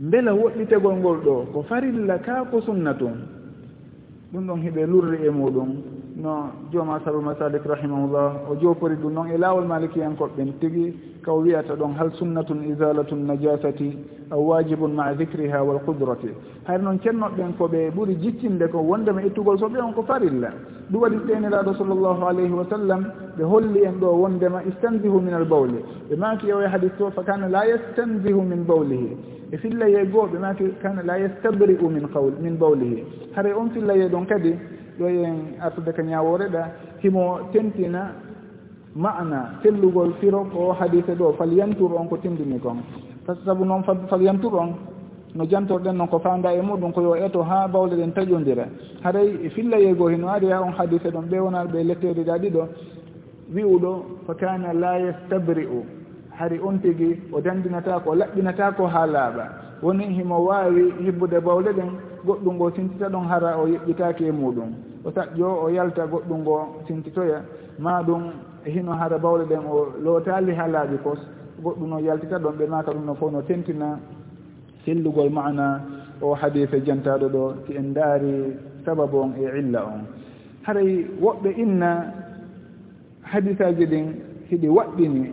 mbela 0.00 0.32
woɗɗitegol 0.34 0.96
ngol 0.96 1.18
ɗo 1.24 1.34
ko 1.52 1.62
farilla 1.62 2.18
kaa 2.18 2.44
ko 2.50 2.60
sunna 2.60 2.94
tun 2.94 3.16
ɗum 4.32 4.46
ɗon 4.46 4.60
hiɓe 4.62 4.86
lurri 4.86 5.26
e 5.26 5.30
muɗum. 5.30 5.70
no 6.16 6.52
jooma 6.72 7.00
sabu 7.04 7.20
masalik 7.20 7.64
rahimahullah 7.66 8.48
o 8.50 8.54
joofori 8.56 8.94
ɗum 8.96 9.12
noon 9.14 9.30
e 9.34 9.36
laawol 9.38 9.64
malikiyankoɓɓen 9.66 10.52
tigi 10.60 10.94
kaw 11.24 11.40
wiyata 11.42 11.74
ɗon 11.74 11.94
hal 11.98 12.10
sunnatun 12.14 12.62
isalatu 12.70 13.16
najasati 13.16 13.98
aw 14.30 14.38
wajibun 14.40 14.92
maa 14.94 15.12
dicriha 15.14 15.62
wal 15.64 15.80
qudrati? 15.84 16.28
Hay 16.66 16.78
noon 16.78 16.98
cennoɓɓen 17.02 17.56
ko 17.58 17.66
ɓe 17.66 17.90
ɓuri 17.90 18.14
jiccinde 18.22 18.68
ko 18.70 18.78
wondema 18.78 19.22
ittugol 19.22 19.58
soɓe 19.58 19.78
on 19.82 19.92
ko 19.92 20.02
farilla. 20.02 20.50
Ɗum 20.90 21.00
waɗi 21.02 21.16
ɗeniraɗo 21.26 21.74
sallllahu 21.74 22.22
alayhi 22.28 22.52
wa 22.52 22.64
sallam 22.70 23.04
ɓe 23.36 23.42
holli 23.44 23.82
en 23.84 23.98
ɗo 23.98 24.06
wondema 24.14 24.62
istanzihu 24.62 25.18
min 25.20 25.34
al 25.34 25.44
bawli. 25.46 25.82
Ɓe 26.10 26.16
maki 26.16 26.46
yewo 26.46 26.60
e 26.62 26.66
hadis 26.68 26.92
to 26.96 27.10
fa 27.10 27.22
kana 27.24 27.48
la 27.48 27.64
yastandihu 27.66 28.40
min 28.40 28.62
bawlihi. 28.64 29.16
E 29.50 29.56
fillaye 29.58 30.06
goo 30.12 30.26
ɓe 30.30 30.38
maki 30.38 30.64
kana 30.80 31.02
la 31.02 31.16
yastabri 31.18 31.76
min 31.90 32.06
qawl 32.12 32.32
min 32.40 32.54
bawlihi. 32.56 33.02
Haara 33.34 33.56
on 33.58 33.70
fillaye 33.70 34.08
ɗon 34.08 34.26
kadi 34.28 34.54
ɗo 34.98 35.06
en 35.08 35.56
artude 35.60 35.92
ko 35.92 36.02
ñawore 36.02 36.48
ɗa. 36.48 36.62
Himo 37.02 37.38
tentina 37.52 38.12
mana 38.94 39.58
tellugol 39.62 40.12
firo 40.20 40.46
o 40.54 40.72
hadise 40.72 41.14
ɗo 41.14 41.32
fal 41.36 41.52
yantur 41.52 41.92
on 41.98 42.06
ko 42.08 42.16
tindini 42.16 42.58
kon. 42.60 42.78
Par 43.26 43.36
sabu 43.44 43.64
noon 43.64 43.82
fal 43.82 44.22
yantur 44.22 44.54
on 44.54 44.74
no 45.34 45.44
jantorɗen 45.44 45.96
noon 45.96 46.08
ko 46.08 46.18
fanda 46.18 46.52
e 46.54 46.60
muɗum 46.62 46.92
ko 46.92 47.00
yo 47.02 47.14
eto 47.16 47.42
ha 47.42 47.66
bawle 47.66 47.96
ɗen 47.96 48.12
taƴodira 48.12 48.66
haray 49.02 49.28
e 49.44 49.48
fillayego 49.50 50.08
hino 50.08 50.28
ari 50.28 50.46
ha 50.50 50.60
on 50.62 50.72
hadise 50.72 51.10
ɗon 51.10 51.26
ɓe 51.30 51.38
wona 51.40 51.64
ɓe 51.64 51.82
lettediɗa 51.84 52.38
ɗiɗo 52.38 52.68
wi'uɗo 53.54 54.04
fa 54.26 54.34
kana 54.34 54.72
la 54.72 54.98
yastabri'u. 54.98 55.84
Hari 56.38 56.58
on 56.60 56.78
tigui 56.78 57.18
o 57.32 57.40
dandinata 57.40 58.00
ko 58.00 58.10
o 58.10 58.14
laɓɓinata 58.14 58.76
ko 58.76 58.86
ha 58.86 59.06
laaɓa. 59.06 59.44
Woni 59.82 60.04
himo 60.14 60.38
wawi 60.46 60.92
hibbude 61.04 61.40
bawle 61.40 61.72
ɗen 61.72 61.90
goɗɗum 62.26 62.54
ngo 62.54 62.70
sintita 62.70 63.08
ɗon 63.08 63.26
hara 63.28 63.56
o 63.58 63.66
yeƴƴitaki 63.66 64.24
e 64.28 64.32
muɗum. 64.32 64.70
O 65.04 65.10
saƴƴo 65.10 65.48
o 65.64 65.68
yalta 65.68 66.06
goɗɗum 66.06 66.40
ngo 66.40 66.56
sintitoya. 66.86 67.42
Ma 67.78 68.02
ɗum 68.02 68.22
hino 68.64 68.92
hara 68.92 69.18
bawle 69.18 69.44
ɗen 69.44 69.64
o 69.70 69.86
lootali 70.02 70.54
ha 70.54 70.66
laaɓi 70.68 70.96
kos 71.02 71.18
goɗɗum 71.62 71.88
no 71.88 71.98
yaltita 71.98 72.38
ɗon 72.38 72.56
ɓe 72.58 72.66
maka 72.68 72.92
ɗum 72.92 73.04
no 73.06 73.14
fof 73.14 73.32
no 73.32 73.42
tentina. 73.42 73.98
Tellugol 74.84 75.30
mana 75.30 75.80
o 76.20 76.34
hadise 76.34 76.80
jantaɗo 76.84 77.28
ɗo 77.28 77.54
si 77.66 77.76
en 77.76 77.92
daari 77.94 78.56
sababu 78.84 79.16
on 79.18 79.32
e 79.38 79.58
illa 79.58 79.84
on. 79.84 80.04
Haray 80.62 81.06
woɓɓe 81.20 81.50
inna 81.56 82.12
hadisaji 83.22 83.86
ɗin 83.86 84.06
hiɗi 84.50 84.68
waɗɗini 84.68 85.32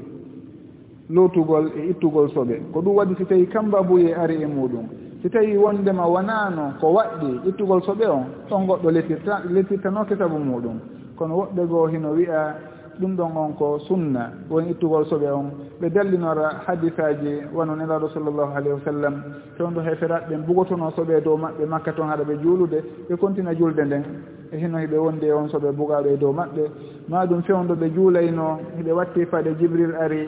lootugol 1.10 1.72
e 1.78 1.90
ittugol 1.92 2.30
soɓe 2.32 2.56
ko 2.74 2.82
ɗum 2.82 2.96
waɗi 2.96 3.16
si 3.18 3.26
tawi 3.26 3.48
kamba 3.48 3.82
buye 3.84 4.14
ari 4.16 4.42
e 4.44 4.46
muɗum. 4.46 5.01
si 5.22 5.30
tawi 5.30 5.58
wondema 5.58 6.06
wonano 6.08 6.74
ko 6.82 6.88
waɗɗi 6.94 7.50
ittugol 7.50 7.82
soɓe 7.84 8.06
on 8.10 8.26
ɗon 8.50 8.66
goɗɗo 8.68 8.92
letirta 8.92 9.42
letirtano 9.50 10.06
sabu 10.18 10.38
muɗum. 10.40 10.80
Kono 11.16 11.36
woɓɓe 11.38 11.68
goo 11.70 11.86
hino 11.88 12.10
wiya 12.12 12.56
ɗum 13.00 13.16
ɗon 13.16 13.38
on 13.38 13.54
ko 13.54 13.78
sunna 13.88 14.32
woni 14.50 14.72
ittugol 14.72 15.06
soɓe 15.06 15.30
on. 15.32 15.52
Ɓe 15.80 15.90
dallinora 15.92 16.64
hadisaji 16.66 17.54
wono 17.54 17.76
nelaɗo 17.76 18.10
sallllahu 18.10 18.52
alayhi 18.56 18.74
wa 18.74 18.80
sallam. 18.84 19.16
Fewndo 19.58 19.82
heferaɓe 19.82 20.36
bugotono 20.48 20.90
soɓe 20.96 21.22
dow 21.24 21.38
maɓɓe 21.38 21.66
makka 21.68 21.92
toon 21.94 22.10
haɗa 22.10 22.24
ɓe 22.24 22.42
juulude 22.42 22.82
ɓe 23.10 23.16
kontina 23.18 23.54
julde 23.54 23.80
nden. 23.86 24.04
E 24.52 24.58
hino 24.58 24.78
hiɓe 24.80 24.98
wondi 24.98 25.26
e 25.28 25.32
on 25.34 25.48
soɓe 25.50 25.72
bugaɗo 25.72 26.10
e 26.10 26.18
dow 26.18 26.34
maɓɓe. 26.34 26.64
Ma 27.10 27.26
ɗum 27.28 27.44
fewndo 27.44 27.76
ɓe 27.76 27.94
juulayno 27.94 28.58
hiɓe 28.78 28.92
watti 28.92 29.26
faade 29.28 29.54
jibril 29.60 29.94
ari 30.02 30.28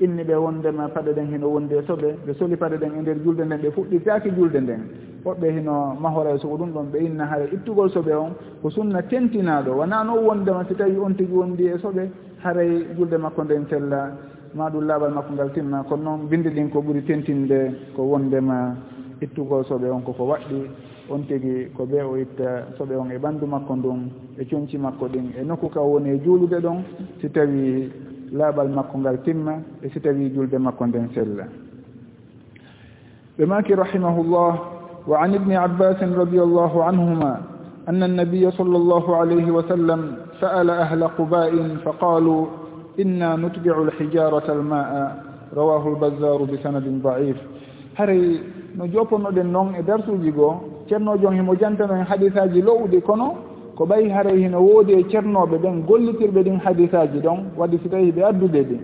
inni 0.00 0.24
ɓe 0.24 0.34
wondema 0.34 0.88
paɗe 0.88 1.12
ɗen 1.14 1.26
hino 1.32 1.48
wondi 1.48 1.74
e 1.74 1.82
soɓe 1.82 2.16
ɓe 2.26 2.34
soli 2.34 2.56
paɗe 2.56 2.76
ɗen 2.78 2.92
e 2.98 3.00
nder 3.00 3.16
julde 3.24 3.44
nden 3.44 3.60
ɓe 3.60 3.70
fuɗɗitaki 3.70 4.30
julde 4.36 4.60
nden. 4.60 4.80
Woɓɓe 5.24 5.50
hino 5.56 5.96
mahora 6.00 6.34
e 6.34 6.38
soko 6.38 6.56
ɗum 6.56 6.72
ɗon 6.72 6.86
ɓe 6.92 6.98
inna 6.98 7.24
hara 7.26 7.44
ittugol 7.44 7.90
soɓe 7.90 8.12
on 8.14 8.34
ko 8.62 8.70
sunna 8.70 9.02
tentinaɗo. 9.02 9.72
Wona 9.78 10.04
noon 10.04 10.24
wondema 10.24 10.64
si 10.68 10.74
tawi 10.74 10.96
on 10.98 11.14
tigi 11.14 11.32
wondi 11.32 11.66
e 11.66 11.78
soɓe 11.78 12.10
haray 12.42 12.86
julde 12.96 13.16
makko 13.18 13.44
nden 13.44 13.66
sella 13.68 14.12
ma 14.54 14.68
ɗum 14.70 14.84
laaɓal 14.86 15.12
makko 15.12 15.32
ngal 15.32 15.50
timma 15.52 15.84
kono 15.88 16.02
noon 16.02 16.28
bindi 16.28 16.50
ɗin 16.50 16.68
ko 16.70 16.80
ɓuri 16.80 17.02
tentinde 17.04 17.72
ko 17.96 18.02
wondema 18.02 18.76
ittugol 19.20 19.64
soɓe 19.64 19.90
on 19.90 20.02
koko 20.02 20.24
waɗɗi 20.24 20.60
on 21.10 21.20
tigi 21.26 21.70
ko 21.76 21.84
ɓe 21.86 22.02
o 22.02 22.16
itta 22.16 22.66
soɓe 22.78 22.94
on 22.96 23.10
e 23.10 23.18
ɓanndu 23.18 23.46
makko 23.46 23.76
ndun 23.76 24.10
e 24.38 24.44
coñci 24.44 24.76
makko 24.78 25.06
ɗin. 25.08 25.32
E 25.40 25.44
nokku 25.44 25.68
ka 25.70 25.80
woni 25.80 26.10
e 26.10 26.20
juulude 26.24 26.60
ɗon 26.60 26.82
si 27.20 27.30
tawi 27.30 27.90
laaɓal 28.32 28.68
makko 28.68 28.98
ngal 28.98 29.18
timma 29.24 29.54
e 29.82 29.88
si 29.90 30.00
tawi 30.00 30.30
julde 30.32 30.58
makko 30.58 30.86
nden 30.86 31.08
sella. 31.14 31.44
Ɓe 33.38 33.46
maki 33.46 33.74
rahimahullah 33.74 34.52
wa 35.06 35.16
an 35.22 35.34
ibni 35.34 35.56
abbasin 35.56 36.14
radi 36.16 36.38
allahu 36.38 36.80
anhuma 36.82 37.40
anna 37.86 38.04
annabiya 38.06 38.52
sall 38.56 38.72
allahu 38.74 39.12
alayhi 39.14 39.50
wa 39.50 39.62
sallam 39.68 40.16
sa'ala 40.40 40.80
ahla 40.88 41.08
quba'in 41.16 41.78
fa 41.84 41.92
qalu 42.00 42.48
inna 42.96 43.36
nutbicu 43.36 43.74
alhijarata 43.84 44.52
alma'a 44.52 45.04
rawahu 45.52 45.96
albazaru 45.96 46.46
bi 46.48 46.56
sanadin 46.62 47.02
da'if 47.02 47.36
haray 47.98 48.40
no 48.76 48.86
joponoɗen 48.86 49.50
noon 49.52 49.74
e 49.78 49.82
darsuji 49.82 50.30
goo 50.32 50.84
ceernojon 50.88 51.34
himo 51.34 51.54
jantano 51.56 51.94
en 51.94 52.04
hadisaji 52.06 52.62
lowɗi 52.62 53.02
kono 53.02 53.34
ko 53.76 53.84
ɓayi 53.86 54.08
haray 54.10 54.38
hino 54.42 54.60
woodi 54.60 54.92
e 54.92 55.04
ceernoɓe 55.10 55.58
ɓen 55.58 55.82
gollitirɓe 55.86 56.42
ɗin 56.44 56.58
hadisaji 56.64 57.18
ɗon 57.18 57.38
wadde 57.56 57.78
si 57.82 57.88
tawi 57.88 58.12
ɓe 58.12 58.22
addude 58.22 58.62
ɗin. 58.62 58.80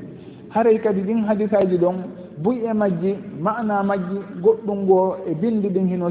Haray 0.48 0.78
kadi 0.80 1.00
ɗin 1.02 1.24
hadisaji 1.28 1.76
ɗon 1.78 1.94
buy 2.42 2.56
e 2.68 2.72
majji 2.72 3.14
mana 3.40 3.82
majji 3.82 4.18
goɗɗum 4.42 4.78
ngo 4.84 5.16
e 5.30 5.34
bindi 5.34 5.68
ɗin 5.68 5.86
hino 5.88 6.10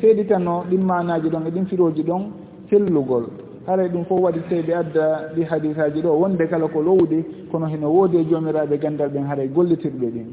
seeditano 0.00 0.64
ɗin 0.70 0.82
manaji 0.82 1.28
ɗon 1.30 1.46
e 1.46 1.50
ɗin 1.50 1.66
firoji 1.66 2.02
ɗon 2.02 2.22
sellugol. 2.70 3.24
Haray 3.66 3.88
ɗum 3.88 4.04
fof 4.06 4.20
waɗi 4.20 4.40
tawi 4.48 4.62
ɓe 4.62 4.74
adda 4.74 5.04
ɗi 5.36 5.42
hadisaji 5.44 6.00
ɗo 6.02 6.10
wonde 6.18 6.46
kala 6.48 6.66
ko 6.68 6.80
lowdi 6.82 7.24
kono 7.52 7.66
hino 7.66 7.88
woodi 7.88 8.16
e 8.18 8.24
jomiraɓe 8.24 8.78
gandal 8.80 9.10
ɓen 9.10 9.26
haray 9.28 9.48
gollitirɓe 9.48 10.06
ɗin. 10.10 10.26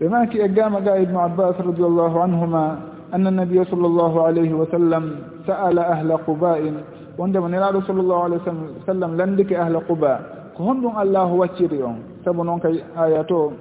Ɓe 0.00 0.08
maki 0.08 0.38
e 0.40 0.48
gama 0.48 0.80
ga 0.80 0.96
ibnu 0.98 1.18
abbas 1.20 1.56
radiallahu 1.58 2.18
anhuma 2.18 2.78
anna 3.12 3.30
nabia 3.30 3.64
sall 3.70 3.84
allahu 3.84 4.20
alayhi 4.26 4.52
wa 4.52 4.66
sallam 4.70 5.04
sa'ala 5.46 5.82
ahla 5.92 6.18
quba'in 6.24 6.74
wondema 7.18 7.48
nelaaɗo 7.48 7.80
sallllahu 7.86 8.22
alih 8.26 8.38
wa 8.46 8.86
sallam 8.86 9.16
landike 9.16 9.54
ahla 9.56 9.80
quba 9.80 10.12
ko 10.56 10.62
honɗum 10.64 10.96
allahu 10.96 11.38
wacciri 11.38 11.82
on. 11.82 11.98
Sabu 12.24 12.44
noon 12.44 12.60
kay 12.60 12.82
aya 12.96 13.24
to 13.24 13.52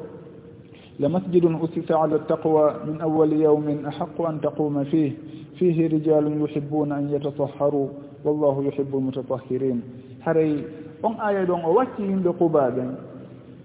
la 1.00 1.10
masjidun 1.10 1.58
ussisa 1.62 1.98
ala 2.02 2.20
taqwa 2.28 2.82
min 2.86 3.02
awali 3.02 3.42
yawmin 3.42 3.86
ahaqu 3.86 4.26
an 4.26 4.40
taquma 4.42 4.86
fih 4.86 5.14
fihi 5.60 5.88
rijalun 5.90 6.40
yuhibuna 6.40 6.96
an 6.96 7.10
yatataharu 7.10 7.90
wallahu 8.24 8.62
yuhibu 8.70 8.98
lmutatahirin 9.00 9.82
haray 10.26 10.64
on 11.04 11.18
aya 11.20 11.46
ɗon 11.46 11.62
o 11.66 11.74
wacci 11.74 12.04
yimɓe 12.04 12.32
quba 12.38 12.70
ɓen. 12.72 12.90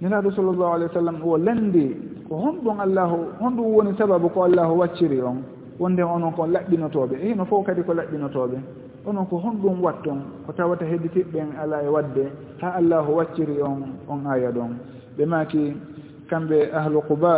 Nelaaɗo 0.01 0.31
sallllahu 0.33 0.73
alih 0.75 0.87
wa 0.89 0.95
sallam 0.95 1.17
o 1.25 1.37
landi 1.39 1.97
ko 2.29 2.35
honɗum 2.37 2.81
allahu 2.81 3.17
honɗum 3.41 3.67
woni 3.75 3.93
sababu 3.99 4.29
ko 4.31 4.43
allahu 4.45 4.79
wacciri 4.81 5.21
on. 5.23 5.43
Wonde 5.79 6.03
onon 6.03 6.33
ko 6.33 6.47
laɓɓinotoɓe. 6.47 7.15
Eh, 7.23 7.29
Hino 7.33 7.45
fof 7.45 7.65
kadi 7.67 7.83
ko 7.83 7.93
laɓɓinotoɓe. 7.95 8.59
onon 9.07 9.27
ko 9.27 9.37
honɗum 9.39 9.81
watton 9.83 10.21
ko 10.47 10.53
tawata 10.53 10.85
hedditiɓɓen 10.85 11.57
ala 11.63 11.83
e 11.83 11.89
wadde 11.89 12.25
ha 12.61 12.69
allahu 12.79 13.17
wacciri 13.17 13.61
on 13.63 13.83
on 14.09 14.27
aya 14.27 14.51
ɗon. 14.51 14.73
Ɓe 15.17 15.25
maki 15.27 15.73
kamɓe 16.31 16.71
ahlu 16.73 17.01
quba 17.09 17.33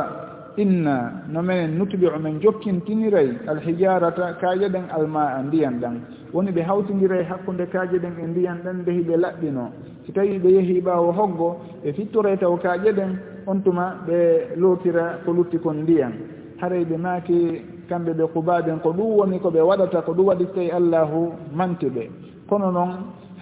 inna 0.57 1.25
no 1.29 1.43
minen 1.43 1.79
nutbiu 1.79 2.11
men 2.21 2.41
jokkintiniray 2.41 3.29
alhijarata 3.47 4.35
kaaje 4.41 4.69
ɗen 4.69 4.85
alma 4.91 5.23
a 5.39 5.43
ndiyan 5.43 5.81
ɗan. 5.81 5.97
Woni 6.33 6.51
ɓe 6.53 6.63
hawtindiray 6.63 7.25
hakkunde 7.25 7.67
kaaje 7.73 7.99
ɗen 7.99 8.15
e 8.23 8.27
ndiyan 8.27 8.59
ɗan 8.65 8.77
ndehi 8.83 9.03
ɓe 9.09 9.17
laɓɓino. 9.17 9.65
Si 10.07 10.13
tawi 10.13 10.39
ɓe 10.39 10.49
yehi 10.51 10.81
ɓaawo 10.81 11.13
hoggo 11.13 11.57
ɓe 11.85 11.93
fittore 11.93 12.37
taw 12.39 12.57
kaaje 12.57 12.93
ɗen 12.93 13.17
on 13.47 13.61
tuma 13.63 13.95
ɓe 14.07 14.57
lootira 14.57 15.19
ko 15.25 15.33
lutti 15.33 15.59
kon 15.59 15.83
ndiyan. 15.83 16.13
Haray 16.61 16.85
ɓe 16.85 16.97
maaki 16.99 17.63
kamɓe 17.91 18.13
ɓe 18.19 18.25
kubaɓen 18.33 18.79
ko 18.83 18.91
ɗum 18.93 19.11
woni 19.19 19.39
ko 19.41 19.51
ɓe 19.51 19.61
waɗata 19.61 20.03
ko 20.07 20.13
ɗum 20.15 20.27
waɗi 20.27 20.47
tawi 20.55 20.71
allahu 20.71 21.33
manti 21.53 21.87
ɓe 21.91 22.03
kono 22.49 22.71
noon 22.71 22.91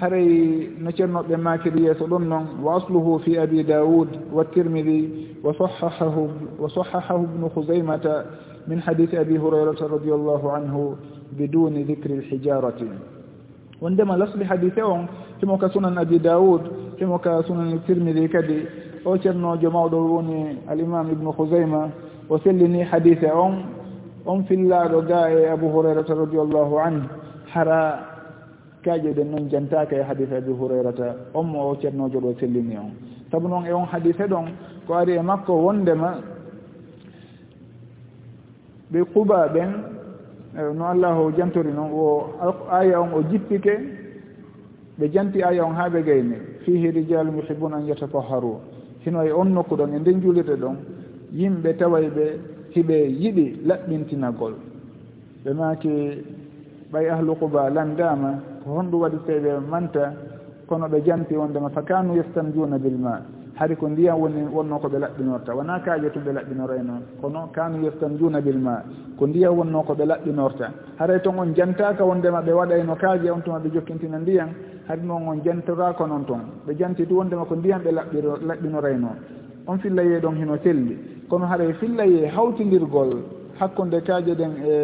haray 0.01 0.71
no 0.81 0.91
ceernoɓe 0.91 1.37
makiri 1.37 1.83
yeeso 1.85 2.07
ɗum 2.07 2.25
noon 2.29 2.47
wa 2.65 2.77
asluhu 2.77 3.19
fi 3.25 3.39
abi 3.39 3.63
daoud 3.65 4.09
wa 4.33 4.45
tirmidi 4.45 5.37
wa 5.45 5.53
sahahahu 5.55 6.29
wa 6.59 6.69
sahahahu 6.71 7.27
bnu 7.27 7.49
husaymata 7.55 8.25
min 8.69 8.81
hadise 8.81 9.15
abi 9.19 9.37
hurayrata 9.37 9.87
radiallahu 9.89 10.49
anhu 10.57 10.97
biduni 11.37 11.85
dicri 11.85 12.17
lhijarati 12.21 12.87
wondema 13.81 14.17
lasli 14.17 14.45
hadise 14.45 14.83
on 14.83 15.07
himo 15.41 15.59
ka 15.59 15.69
sunan 15.69 15.99
abi 15.99 16.19
daoud 16.19 16.63
himo 16.99 17.19
ka 17.19 17.43
sunan 17.47 17.79
tirmidi 17.87 18.29
kadi 18.29 18.67
o 19.05 19.17
ceernojo 19.19 19.71
mawɗo 19.71 19.99
woni 20.15 20.59
alimam 20.69 21.11
ibnu 21.13 21.33
husayma 21.33 21.91
o 22.31 22.39
sellini 22.39 22.83
hadise 22.83 23.31
on 23.33 23.78
on 24.27 24.43
fillaaɗo 24.45 25.03
ga 25.07 25.31
e 25.31 25.47
abou 25.51 25.71
hurairata 25.71 26.15
radiallahu 26.15 26.79
anhu 26.79 27.09
hara 27.53 28.01
kaje 28.83 29.13
ɗen 29.15 29.31
noon 29.31 29.49
jantaka 29.51 29.97
e 29.97 30.03
hadise 30.03 30.33
abou 30.37 30.55
hurairata 30.61 31.17
on 31.35 31.45
mo 31.47 31.71
o 31.71 31.77
ceernojo 31.77 32.21
ɗo 32.21 32.35
sellini 32.41 32.77
on. 32.77 32.91
Sabu 33.31 33.49
noon 33.49 33.67
e 33.67 33.73
on 33.73 33.87
hadise 33.87 34.27
ɗon 34.29 34.47
ko 34.87 34.95
ari 34.95 35.13
e 35.17 35.23
makko 35.23 35.53
wondema 35.53 36.19
ɓe 38.93 39.05
quba 39.13 39.49
ɓen 39.49 39.71
e 40.57 40.73
no 40.75 40.85
allah 40.87 41.17
o 41.21 41.31
jantori 41.37 41.73
noon 41.73 41.91
o 41.93 42.31
aya 42.71 43.01
on 43.01 43.13
o 43.15 43.23
jippike 43.31 43.75
ɓe 44.99 45.11
janti 45.13 45.43
aya 45.43 45.65
on 45.65 45.75
haa 45.75 45.89
ɓe 45.89 46.03
gayni 46.03 46.37
fihi 46.65 46.91
rijalum 46.91 47.37
yuhibuna 47.37 47.77
an 47.77 47.87
yatataharu 47.87 48.57
hino 49.05 49.23
e 49.23 49.33
on 49.33 49.47
nokku 49.53 49.77
ɗon 49.77 49.95
e 49.95 49.99
nden 49.99 50.21
julirde 50.23 50.57
ɗon 50.57 50.77
yimɓe 51.33 51.77
tawaye 51.77 52.09
ɓe 52.09 52.39
hiɓe 52.79 52.97
yiɗi 53.23 53.47
laɓɓintinagol. 53.69 54.55
Ɓe 55.45 55.51
maaki 55.53 55.93
ɓay 56.93 57.07
ahlu 57.11 57.35
quba 57.41 57.71
landama 57.71 58.31
ko 58.65 58.71
honɗum 58.77 59.01
waɗi 59.03 59.19
tawi 59.27 59.41
ɓe 59.41 59.53
manta 59.71 60.13
kono 60.67 60.87
ɓe 60.89 61.01
jampi 61.05 61.35
wondema 61.37 61.69
fa 61.71 61.83
kanu 61.83 62.15
yestanjuna 62.17 62.79
bilma 62.79 63.21
hari 63.55 63.75
ko 63.77 63.89
ndiyam 63.89 64.21
woni 64.21 64.43
wonno 64.55 64.79
ko 64.79 64.89
ɓe 64.89 64.99
laɓɓinorta. 64.99 65.55
Wona 65.55 65.81
kaaje 65.81 66.11
to 66.13 66.21
ɓe 66.21 66.33
laɓɓinoro 66.33 66.75
noon? 66.83 67.03
Kono 67.21 67.49
kanu 67.53 67.83
yestanjuna 67.85 68.41
bilma 68.41 68.83
ko 69.19 69.27
ndiyam 69.27 69.59
wonno 69.59 69.83
ko 69.83 69.95
ɓe 69.95 70.05
laɓɓinorta. 70.07 70.67
Haray 70.99 71.21
toon 71.23 71.39
on 71.39 71.55
jantaka 71.55 72.05
wondema 72.05 72.41
ɓe 72.41 72.53
waɗayno 72.53 72.95
kaaje 72.97 73.31
on 73.31 73.41
tuma 73.43 73.59
ɓe 73.59 73.71
jokkintina 73.75 74.19
ndiyam 74.19 74.49
hari 74.87 75.03
noon 75.03 75.27
on 75.29 75.43
jantorako 75.45 76.07
noon 76.07 76.25
toon 76.25 76.43
ɓe 76.67 76.77
janti 76.79 77.07
tu 77.07 77.15
wondema 77.17 77.45
ko 77.45 77.55
ndiyam 77.57 77.83
ɓe 77.83 77.91
laɓɓiro 77.93 78.37
laɓɓinoro 78.47 78.99
noon. 78.99 79.17
On 79.67 79.79
filla 79.79 80.03
yeeɗon 80.05 80.37
hino 80.37 80.57
selli. 80.63 81.18
kono 81.29 81.47
haɗa 81.47 81.73
fillaye 81.81 82.27
hawtidirgol 82.29 83.11
hakkunde 83.59 84.01
kaaje 84.07 84.35
ɗen 84.35 84.53
e 84.65 84.75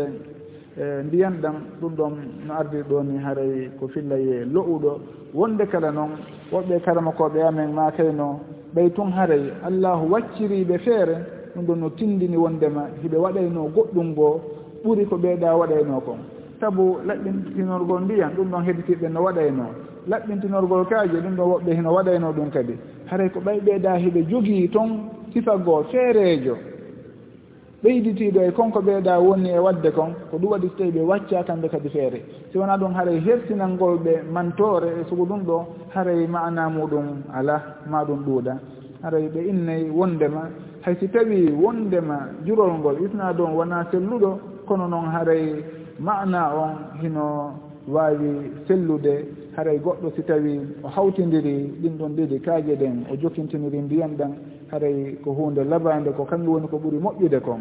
e 0.76 1.02
ndiyan 1.06 1.34
ɗam 1.42 1.54
ɗum 1.80 1.92
ɗon 1.96 2.12
no 2.46 2.54
ardiri 2.54 2.82
ɗo 2.88 3.02
ni 3.02 3.18
haray 3.18 3.70
ko 3.78 3.88
fillaye 3.88 4.44
lo'uɗo. 4.44 4.98
Wonde 5.34 5.66
kala 5.66 5.90
noon 5.90 6.10
woɓɓe 6.52 6.80
karamakoɓe 6.84 7.42
amen 7.42 7.72
ma 7.72 7.90
kayno 7.92 8.40
ɓay 8.74 8.90
tun 8.90 9.10
haray. 9.12 9.52
Allahu 9.64 10.10
wacciriɓe 10.12 10.78
feere 10.78 11.16
ɗum 11.54 11.64
ɗon 11.66 11.76
no 11.80 11.88
tindini 11.90 12.36
wondema 12.36 12.88
hiɓe 13.02 13.16
waɗayno 13.16 13.70
goɗɗum 13.74 14.06
ngoo 14.12 14.40
ɓuri 14.84 15.06
ko 15.06 15.16
ɓeeɗa 15.16 15.56
waɗayno 15.56 16.00
kon. 16.04 16.18
Sabu 16.60 16.98
laɓɓintinorgol 17.06 18.02
ndiyan 18.04 18.34
ɗum 18.36 18.50
ɗon 18.50 18.64
heditiɓe 18.64 19.08
no 19.08 19.22
waɗayno 19.22 19.64
laɓɓintinorgol 20.08 20.84
kaaje 20.88 21.16
ɗum 21.22 21.34
ɗon 21.36 21.48
woɓɓe 21.52 21.74
hino 21.74 21.90
waɗayno 21.94 22.32
ɗum 22.32 22.50
kadi. 22.50 22.74
haray 23.10 23.28
ko 23.30 23.40
ɓay 23.40 23.60
ɓeeɗa 23.60 23.98
heɓe 23.98 24.20
jogii 24.30 24.68
toon 24.68 24.90
sifagoo 25.32 25.82
feereejo. 25.90 26.56
Ɓeyditiiɗo 27.82 28.40
e 28.48 28.50
konko 28.52 28.80
ɓeeɗa 28.80 29.18
woni 29.20 29.50
e 29.50 29.58
waɗde 29.58 29.90
kon 29.92 30.14
ko 30.30 30.38
ɗum 30.38 30.50
waɗi 30.52 30.68
so 30.68 30.74
tawi 30.78 30.90
ɓe 30.90 31.00
wacca 31.00 31.42
kamɓe 31.44 31.68
kadi 31.68 31.88
feere. 31.88 32.18
Si 32.50 32.58
wona 32.58 32.76
ɗum 32.78 32.92
haray 32.94 33.20
hertinalngol 33.20 33.98
ɓe 34.04 34.22
mantoore 34.32 34.88
e 35.00 35.04
sugo 35.08 35.24
ɗum 35.26 35.42
ɗo 35.44 35.66
haray 35.94 36.26
maana 36.26 36.68
muɗum 36.68 37.06
ala 37.34 37.62
ma 37.90 38.04
ɗum 38.04 38.24
ɗuuɗa. 38.24 38.54
Haray 39.02 39.28
ɓe 39.28 39.40
innayi 39.50 39.90
wondema 39.90 40.48
hay 40.84 40.94
si 41.00 41.08
tawi 41.08 41.50
wondema 41.52 42.28
jurol 42.46 42.72
ngol 42.78 42.96
isna 43.04 43.32
ɗon 43.32 43.52
wona 43.56 43.86
selluɗo 43.90 44.38
kono 44.66 44.86
noon 44.88 45.06
haray 45.12 45.64
maana 45.98 46.52
on 46.56 46.72
hino 47.02 47.52
waawi 47.88 48.50
sellude 48.66 49.14
haray 49.56 49.78
goɗɗo 49.78 50.10
si 50.16 50.22
tawi 50.22 50.60
o 50.82 50.88
hawtindiri 50.88 51.72
ɗin 51.82 51.96
ɗon 51.98 52.14
ɗiɗi 52.16 52.40
kaaje 52.40 52.76
ɗen 52.76 53.06
o 53.12 53.16
jokintiniri 53.16 53.78
ndiyam 53.82 54.16
ɗan 54.16 54.32
haray 54.70 55.16
ko 55.24 55.32
hunde 55.32 55.64
labande 55.64 56.10
ko 56.16 56.24
kanjum 56.24 56.52
woni 56.54 56.68
ko 56.68 56.76
ɓuri 56.78 56.98
moƴƴude 56.98 57.40
kon. 57.40 57.60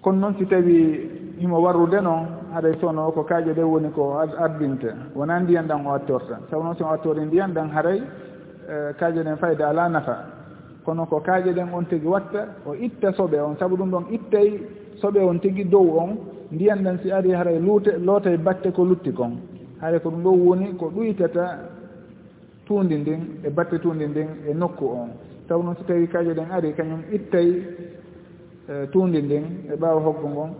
Kono 0.00 0.18
noon 0.18 0.34
si 0.38 0.46
tawi 0.46 1.10
himo 1.38 1.60
warrude 1.60 2.00
noon 2.00 2.26
haɗa 2.54 2.78
sono 2.80 3.10
ko 3.12 3.22
kaaje 3.24 3.52
ɗe 3.52 3.62
woni 3.62 3.90
ko 3.90 4.18
ardinte. 4.38 4.88
Wona 5.14 5.40
ndiyan 5.40 5.66
ɗan 5.66 5.86
o 5.86 5.92
attorta. 5.94 6.38
Sabu 6.50 6.62
noon 6.62 6.76
somo 6.76 6.92
attori 6.92 7.20
ndiyan 7.26 7.52
ɗan 7.52 7.68
haray 7.74 7.98
e, 7.98 8.92
kaaje 8.98 9.22
ɗen 9.22 9.36
fayda 9.36 9.68
ala 9.68 9.88
nafa. 9.88 10.16
Kono 10.84 11.06
ko 11.06 11.20
kaaje 11.20 11.52
ɗen 11.52 11.68
on 11.74 11.84
tigi 11.86 12.06
watta 12.06 12.46
o 12.64 12.74
itta 12.74 13.10
soɓe 13.12 13.40
on. 13.40 13.56
Sabu 13.58 13.76
ɗum 13.76 13.90
ɗon 13.90 14.04
ittay 14.12 14.60
soɓe 15.02 15.20
on 15.28 15.38
tigi 15.40 15.64
dow 15.64 15.98
on 15.98 16.16
ndiyan 16.52 16.82
ɗan 16.84 16.98
si 17.02 17.10
ari 17.12 17.32
haray 17.32 17.58
luute 17.58 17.98
lootoye 17.98 18.36
batte 18.38 18.70
ko 18.72 18.84
lutti 18.84 19.12
kon. 19.12 19.36
haade 19.80 19.98
ko 20.02 20.10
ɗum 20.10 20.22
ɗo 20.22 20.30
woni 20.30 20.66
ko 20.78 20.86
ɗuytata 20.94 21.44
tuundi 22.66 22.96
ndin 22.98 23.20
e 23.44 23.50
batte 23.50 23.78
tuundi 23.78 24.06
ndin 24.06 24.28
e 24.48 24.54
nokku 24.54 24.84
on. 24.86 25.08
Taw 25.48 25.62
noon 25.62 25.76
so 25.76 25.84
tawi 25.84 26.06
kaaje 26.08 26.34
ɗen 26.34 26.50
ari 26.50 26.72
kañum 26.74 27.02
ittay 27.12 27.48
e, 28.68 28.86
tuundi 28.92 29.22
ndin 29.22 29.44
e 29.72 29.76
ɓaawa 29.76 30.00
hoggo 30.02 30.28
ngon. 30.28 30.50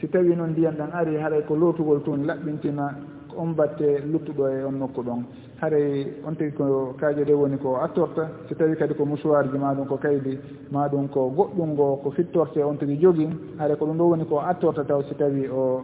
Si 0.00 0.08
tawi 0.08 0.36
noon 0.36 0.50
ndiyan 0.50 0.76
ɗan 0.76 0.90
ari 0.92 1.16
haɗay 1.16 1.42
ko 1.46 1.54
lootugol 1.56 2.02
tuundi 2.02 2.26
laɓɓintina 2.26 2.94
on 3.36 3.52
batte 3.54 4.00
luttuɗo 4.12 4.48
e 4.48 4.64
on 4.64 4.78
nokku 4.78 5.02
ɗon. 5.02 5.24
Haray 5.60 6.06
on 6.26 6.34
tigi 6.36 6.52
ko 6.56 6.94
kaaje 7.00 7.24
ɗe 7.24 7.32
woni 7.34 7.56
ko 7.58 7.76
attorta. 7.82 8.28
Si 8.48 8.54
tawi 8.54 8.76
kadi 8.76 8.94
ko 8.94 9.04
musuwar 9.04 9.50
ji 9.50 9.58
maɗum 9.58 9.86
ko 9.88 9.96
kaydi 9.96 10.38
maɗum 10.70 11.08
ko 11.08 11.30
goɗɗum 11.36 11.70
ngo 11.72 11.96
ko 12.02 12.10
fittorte 12.10 12.58
on 12.62 12.76
tigi 12.78 12.96
jogi 13.00 13.26
haɗa 13.58 13.76
ko 13.76 13.86
ɗum 13.86 13.96
ɗo 13.98 14.04
woni 14.10 14.24
ko 14.26 14.38
attorta 14.40 14.84
taw 14.84 15.02
si 15.02 15.14
tawi 15.16 15.48
o 15.48 15.82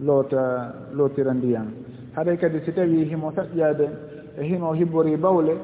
loota 0.00 0.74
lootira 0.92 1.32
ndiyan. 1.32 1.66
haɗay 2.16 2.36
kadi 2.36 2.60
si 2.64 2.72
tawi 2.72 3.04
himo 3.04 3.32
saƴƴade 3.32 3.88
e 4.38 4.42
hino 4.44 4.72
hibbori 4.72 5.16
bawle 5.16 5.56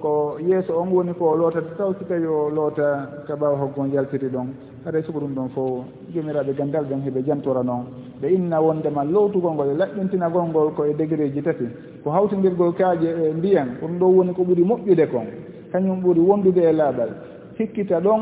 ko 0.00 0.38
yeeso 0.40 0.78
on 0.80 0.88
woni 0.92 1.12
ko 1.14 1.34
lootata 1.36 1.74
taw 1.76 1.92
si 1.98 2.04
tawi 2.04 2.26
o 2.26 2.48
loota 2.48 3.08
ka 3.26 3.34
ɓaawa 3.34 3.58
hoggon 3.58 3.92
yaltiri 3.92 4.28
ɗon. 4.28 4.46
Haɗay 4.84 5.02
sugo 5.02 5.20
ɗum 5.20 5.34
ɗon 5.34 5.48
fof 5.50 5.84
jomiraɓe 6.14 6.54
gandal 6.54 6.84
ɗen 6.86 7.02
heɓe 7.04 7.22
jantora 7.26 7.62
noon. 7.62 7.84
Ɓe 8.22 8.28
inna 8.32 8.60
wondema 8.60 9.04
lowtugol 9.04 9.52
ngol 9.54 9.70
e 9.70 9.74
laɓɓintinagol 9.74 10.48
ngol 10.48 10.72
koye 10.74 10.94
degré 10.94 11.30
ji 11.32 11.42
tati. 11.42 11.66
Ko 12.04 12.10
hawtindirgol 12.10 12.72
kaaje 12.74 13.08
e 13.08 13.32
mbiyan 13.34 13.76
ɗum 13.80 13.98
ɗo 13.98 14.06
woni 14.06 14.32
ko 14.32 14.42
ɓuri 14.44 14.64
moƴƴude 14.64 15.06
kon. 15.10 15.26
Kañum 15.72 16.00
ɓuri 16.02 16.20
wondude 16.20 16.58
e 16.62 16.72
laaɓal. 16.72 17.10
Hikkita 17.58 18.00
ɗon 18.00 18.20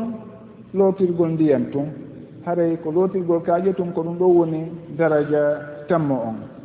lootirgol 0.73 1.29
ndiyan 1.29 1.69
tun. 1.71 1.87
Haray 2.45 2.77
ko 2.83 2.91
lootirgol 2.91 3.41
kaaje 3.43 3.73
tun 3.75 3.93
ko 3.93 4.01
ɗum 4.01 4.17
ɗo 4.17 4.25
woni 4.25 4.71
daraja 4.97 5.85
tammo 5.87 6.15
on. 6.15 6.56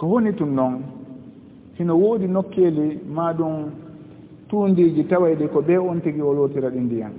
ko 0.00 0.06
woni 0.08 0.32
tun 0.32 0.54
noon 0.56 0.80
hino 1.76 1.94
woodi 1.94 2.26
nokkeeli 2.26 3.00
ma 3.16 3.32
ɗum 3.36 3.68
tuundiiji 4.48 5.04
tawaɗi 5.04 5.46
ko 5.52 5.60
be 5.60 5.76
on 5.76 6.00
tigi 6.00 6.22
o 6.22 6.32
lootira 6.32 6.70
ɗi 6.70 6.80
ndiyan 6.80 7.12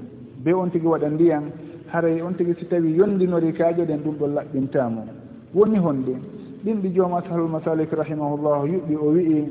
be 0.44 0.52
on 0.54 0.72
tigi 0.72 0.88
waɗa 0.88 1.10
ndiyan 1.10 1.44
haray 1.94 2.22
on 2.22 2.34
tigi 2.34 2.54
si 2.58 2.66
tawi 2.66 2.96
yonndinori 2.98 3.54
kaaje 3.54 3.86
ɗen 3.86 4.02
ɗum 4.04 4.16
ɗon 4.18 4.34
laɓɓintamo 4.34 5.02
woni 5.54 5.78
honɗe 5.78 6.14
ɗin 6.66 6.82
ɗi 6.82 6.90
jooma 6.96 7.18
ashal 7.20 7.48
masalik 7.48 7.92
rahimahullahu 7.94 8.66
yuɓɓi 8.74 8.96
o 8.98 9.06
wi'i 9.14 9.46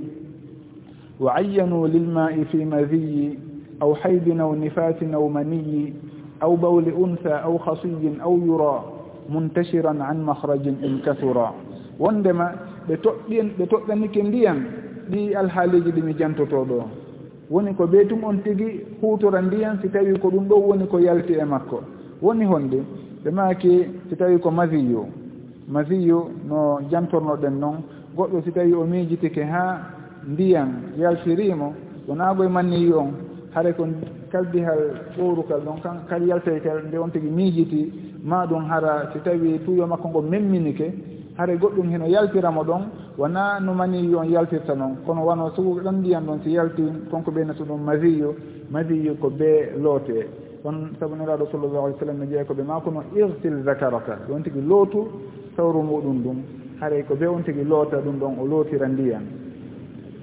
wa 1.21 1.35
ayyanu 1.37 1.87
lilma'i 1.87 2.45
fi 2.51 2.65
madiyi 2.65 3.39
aw 3.81 3.93
haydin 4.03 4.41
aw 4.41 4.53
nifasin 4.57 5.15
aw 5.15 5.29
maniyi 5.29 5.95
aw 6.41 6.57
bawli 6.57 6.91
unsa 6.91 7.43
aw 7.47 7.55
khasiyin 7.59 8.19
aw 8.21 8.35
yura 8.37 8.83
muntashiran 9.29 10.03
an 10.03 10.19
mahrajin 10.27 10.83
in 10.83 10.99
kasura 11.05 11.53
wondema 12.01 12.70
ɓe 12.89 12.97
toɗɗien 12.97 13.49
ɓe 13.59 13.65
toɗɗanike 13.67 14.23
ndiyan 14.23 14.59
ɗi 15.11 15.35
alhaaliji 15.35 15.91
ɗi 15.93 16.03
mi 16.03 16.15
jantotoɗo. 16.19 16.77
O 16.81 16.89
woni 17.51 17.75
ko 17.75 17.85
ɓee 17.87 18.07
tum 18.09 18.25
on 18.25 18.39
tigi 18.45 18.81
huutora 19.01 19.41
ndiyan 19.43 19.79
si 19.83 19.89
tawi 19.89 20.19
ko 20.19 20.29
ɗum 20.31 20.47
ɗo 20.49 20.57
woni 20.69 20.87
ko 20.87 20.99
yalti 20.99 21.33
e 21.35 21.45
makko. 21.45 21.81
Woni 22.23 22.45
honde 22.45 22.79
ɓe 23.25 23.31
maaki 23.31 23.73
si 24.09 24.17
tawi 24.17 24.39
ko 24.41 24.51
masiyu 24.51 25.07
masiyu 25.69 26.19
no 26.49 26.81
jantornoɗen 26.91 27.59
noon 27.61 27.77
goɗɗo 28.17 28.43
si 28.45 28.53
tawi 28.53 28.73
o 28.75 28.85
miijitike 28.85 29.43
haa 29.45 29.79
ndiyan 30.29 30.69
yaltirimo 30.99 31.75
wonaa 32.09 32.35
goye 32.35 32.49
manniyu 32.49 32.99
on 32.99 33.11
hare 33.55 33.73
ko 33.73 33.87
kaldihal 34.33 34.81
ɓowrukal 35.17 35.61
ɗon 35.65 35.81
kan 35.83 35.97
kadi 36.09 36.27
yaltay 36.29 36.61
kal 36.61 36.83
nde 36.89 36.97
on 36.99 37.11
tigi 37.11 37.29
miijiti 37.31 37.93
ma 38.25 38.47
ɗum 38.47 38.65
hara 38.69 39.11
si 39.13 39.19
tawi 39.21 39.59
tuyo 39.65 39.87
makko 39.87 40.09
ngo 40.09 40.23
memminike 40.23 40.93
hare 41.37 41.57
goɗɗum 41.57 41.89
heno 41.91 42.07
yaltiramo 42.07 42.63
ɗon 42.65 42.83
wona 43.19 43.59
no 43.61 43.73
mani 43.75 44.15
on 44.15 44.25
yaltirta 44.29 44.75
noon 44.75 44.97
kono 45.07 45.25
wano 45.25 45.51
sugu 45.55 45.81
ɗon 45.81 45.99
ndiyan 45.99 46.25
ɗon 46.27 46.41
si 46.43 46.51
yalti 46.53 46.83
konko 47.11 47.31
ɓeynata 47.31 47.65
ɗum 47.65 47.81
masiyo 47.85 48.35
masiyo 48.71 49.15
ko 49.21 49.31
bee 49.31 49.73
loote 49.81 50.27
on 50.65 50.91
sabu 50.99 51.15
neraɗo 51.17 51.47
sallllahu 51.51 51.85
alih 51.87 51.97
w 51.97 51.99
sallam 51.99 52.19
ne 52.19 52.27
jeeya 52.27 52.45
ko 52.45 52.55
ɓe 52.55 52.63
ma 52.63 52.81
kono 52.81 53.03
irtil 53.15 53.63
zakaraka 53.65 54.19
ɗon 54.29 54.43
tigi 54.43 54.61
lootu 54.61 55.09
sawru 55.57 55.83
muɗum 55.83 56.23
ɗum. 56.23 56.37
Haray 56.81 57.03
ko 57.05 57.15
be 57.15 57.27
on 57.27 57.43
tigi 57.43 57.65
loota 57.65 57.99
ɗum 58.01 58.19
ɗon 58.19 58.39
o 58.41 58.47
lootira 58.47 58.87
ndiyan. 58.89 59.25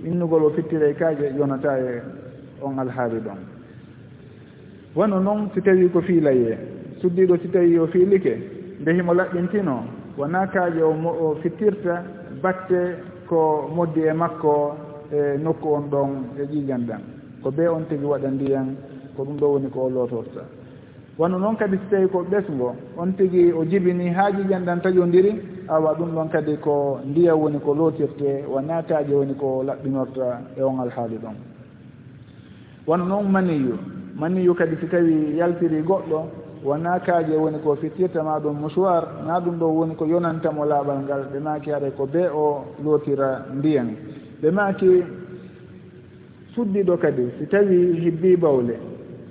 Innugol 0.06 0.44
o 0.46 0.50
fittire 0.52 0.94
kaaje 0.96 1.34
yonata 1.38 1.78
e 1.80 2.02
on 2.62 2.78
alhaali 2.80 3.20
ɗon. 3.20 3.38
Wano 4.96 5.20
noon 5.20 5.50
si 5.54 5.62
tawi 5.62 5.90
ko 5.90 6.02
fiilaye 6.02 6.58
suddiɗo 7.02 7.38
si 7.42 7.48
tawi 7.50 7.78
o 7.80 7.88
fiilike 7.88 8.34
nde 8.82 8.92
himo 8.94 9.14
laɓɓintino 9.14 9.74
wona 10.18 10.48
kaaƴe 10.48 10.82
o 10.84 11.36
fittirta 11.42 12.04
batte 12.42 12.98
ko 13.30 13.70
moddi 13.76 14.02
e 14.02 14.14
makko 14.14 14.76
e 15.12 15.38
nokku 15.38 15.68
on 15.74 15.90
ɗon 15.92 16.10
e 16.40 16.44
ƴiigan 16.46 16.86
ɗan 16.88 17.02
ko 17.44 17.52
be 17.52 17.68
on 17.68 17.86
tigi 17.90 18.06
waɗa 18.06 18.30
ndiyan 18.32 18.76
ko 19.16 19.24
ɗum 19.24 19.38
ɗo 19.38 19.48
woni 19.54 19.70
ko 19.70 19.80
o 19.86 19.90
lootorta 19.90 20.42
wano 21.18 21.38
noon 21.40 21.56
kadi 21.58 21.78
so 21.78 21.84
tawi 21.96 22.08
ko 22.08 22.24
ɓesgo 22.32 22.76
on 22.98 23.14
tigi 23.18 23.52
o 23.52 23.64
jibini 23.66 24.10
haa 24.10 24.30
ƴiiƴan 24.32 24.66
ɗan 24.66 24.82
taƴondiri 24.82 25.32
awa 25.68 25.94
ɗum 25.94 26.12
ɗon 26.16 26.30
kadi 26.30 26.58
ko 26.58 27.00
ndiya 27.06 27.36
woni 27.36 27.60
ko 27.60 27.74
lootirte 27.74 28.46
wona 28.50 28.82
kaaƴe 28.84 29.14
woni 29.14 29.34
ko 29.36 29.64
laɓɓinorta 29.64 30.42
e 30.58 30.62
on 30.64 30.80
alhaali 30.80 31.18
ɗon. 31.18 31.36
Wano 32.88 33.06
noon 33.06 33.30
maniyu 33.32 33.78
maniyu 34.16 34.56
kadi 34.56 34.76
so 34.82 34.88
tawi 34.88 35.36
yaltiri 35.38 35.82
goɗɗo 35.84 36.20
wona 36.64 37.00
kaaje 37.00 37.36
woni 37.36 37.58
ko 37.60 37.76
fittirtama 37.76 38.40
ɗum 38.40 38.60
mouchoir 38.60 39.04
na 39.28 39.40
ɗum 39.40 39.58
ɗo 39.60 39.66
woni 39.68 39.96
ko 39.96 40.06
yonantamo 40.06 40.66
laaɓal 40.66 41.00
ngal. 41.04 41.22
Ɓe 41.34 41.40
maaki 41.40 41.70
haɗa 41.72 41.92
ko 41.98 42.06
be 42.06 42.28
o 42.34 42.64
lootira 42.84 43.46
ndiyan. 43.56 43.88
Ɓe 44.42 44.52
maaki 44.52 45.04
suddiɗo 46.56 46.98
kadi 46.98 47.24
si 47.40 47.46
tawi 47.48 47.94
hibbi 48.04 48.36
bawle 48.38 48.76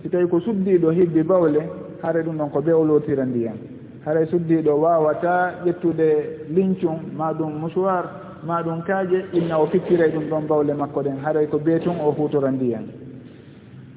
si 0.02 0.08
tawi 0.08 0.26
ko 0.28 0.40
suddiɗo 0.40 0.90
hibbi 0.90 1.22
bawle 1.22 1.60
haɗa 2.02 2.22
ɗum 2.22 2.36
ɗon 2.38 2.50
ko 2.50 2.60
be 2.62 2.72
o 2.72 2.84
lootira 2.84 3.24
ndiyan. 3.24 3.56
Haɗa 4.04 4.26
suddiɗo 4.26 4.70
wawata 4.80 5.54
ƴettude 5.64 6.08
lincum 6.54 6.98
ma 7.16 7.32
ɗum 7.32 7.52
mouchoir 7.60 8.04
ma 8.46 8.62
ɗum 8.62 8.82
kaaje 8.86 9.24
inna 9.32 9.58
o 9.58 9.66
fittira 9.66 10.08
ɗum 10.08 10.28
ɗon 10.30 10.46
bawle 10.48 10.74
makko 10.74 11.02
ɗen. 11.02 11.18
Haray 11.24 11.46
ko 11.48 11.58
bee 11.58 11.78
tun 11.80 11.96
o 12.00 12.10
hutora 12.12 12.50
ndiyan. 12.50 13.05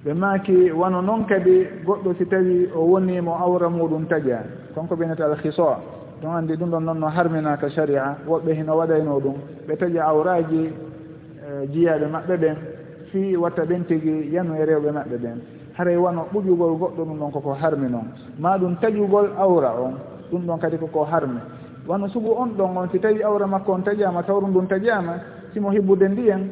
ɓe 0.04 0.14
maaki 0.14 0.72
wano 0.72 1.02
noon 1.02 1.26
kadi 1.26 1.68
goɗɗo 1.86 2.14
si 2.18 2.26
tawi 2.26 2.70
o 2.76 2.82
wonimo 2.86 3.36
awra 3.36 3.70
muɗum 3.70 4.08
taƴa 4.08 4.44
konko 4.74 4.96
ɓenete 4.96 5.24
alhisoa 5.24 6.00
ɗon 6.22 6.36
anndi 6.36 6.56
ɗum 6.56 6.70
ɗon 6.70 6.84
noon 6.84 7.00
no 7.00 7.08
harminaka 7.08 7.70
sharia. 7.70 8.18
Woɓɓe 8.28 8.54
hino 8.54 8.76
waɗayno 8.78 9.20
ɗum. 9.20 9.36
Ɓe 9.68 9.76
taƴa 9.78 10.04
awraji 10.08 10.66
e, 10.66 11.68
jiyaɓe 11.72 12.08
maɓɓe 12.12 12.38
ɓen. 12.38 12.56
Fi 13.12 13.36
watta 13.38 13.66
ɓen 13.66 13.86
tigi 13.88 14.30
yanu 14.34 14.54
e 14.56 14.66
rewɓe 14.66 14.92
maɓɓe 14.92 15.18
ɓen. 15.18 15.38
Haray 15.78 15.98
wano 15.98 16.26
ɓuƴugol 16.34 16.78
goɗɗo 16.80 17.04
ɗum 17.06 17.20
ɗon 17.20 17.32
koko 17.32 17.54
harmi 17.54 17.90
noon. 17.90 18.08
Ma 18.38 18.58
ɗum 18.58 18.76
taƴugol 18.82 19.30
awra 19.38 19.72
on. 19.82 19.94
Ɗum 20.32 20.46
ɗon 20.46 20.60
kadi 20.60 20.78
koko 20.78 21.04
harmi. 21.06 21.40
Wano 21.88 22.08
sugu 22.10 22.32
on 22.38 22.50
ɗon 22.58 22.78
on. 22.78 22.90
Si 22.92 23.00
tawi 23.00 23.24
awra 23.24 23.48
makko 23.48 23.72
on 23.74 23.82
taƴama 23.84 24.24
tawru 24.24 24.48
ndun 24.48 24.68
taƴama 24.68 25.14
simo 25.54 25.72
hibbude 25.72 26.08
ndiyen 26.10 26.50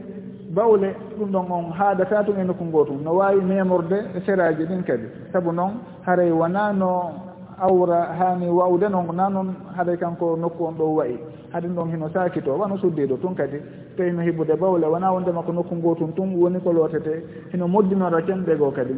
bawle 0.49 0.95
ɗum 1.19 1.31
ɗon 1.31 1.51
on 1.51 1.71
haadata 1.71 2.23
tum 2.23 2.39
e 2.39 2.43
nokku 2.43 2.63
ngoo 2.65 2.85
no 3.03 3.11
waawi 3.15 3.41
memorde 3.41 3.97
e 4.15 4.19
seraaji 4.25 4.63
ɗin 4.65 4.83
kadi. 4.83 5.07
Sabu 5.31 5.51
noon 5.51 5.79
haray 6.05 6.31
wonaa 6.31 6.71
no 6.73 7.11
awra 7.59 8.13
haani 8.17 8.47
waawde 8.49 8.87
noon 8.89 9.15
na 9.15 9.29
noon 9.29 9.55
haray 9.75 9.97
kanko 9.97 10.35
nokku 10.37 10.63
on 10.65 10.75
ɗo 10.77 10.95
wayi 10.95 11.19
haɗin 11.53 11.75
ɗon 11.75 11.89
hino 11.91 12.09
sakito 12.09 12.57
wano 12.57 12.77
suddiiɗo 12.77 13.17
tun 13.21 13.35
kadi. 13.35 13.57
Tawino 13.97 14.21
hibbude 14.21 14.55
bawle 14.55 14.87
wonaa 14.87 15.11
wondema 15.11 15.43
ko 15.43 15.51
nokku 15.51 15.75
ngoo 15.75 15.95
tun 15.95 16.35
woni 16.35 16.59
ko 16.59 16.71
lootete 16.71 17.23
hino 17.51 17.67
moddinora 17.67 18.21
kemɗe 18.21 18.55
goo 18.57 18.71
kadi. 18.71 18.95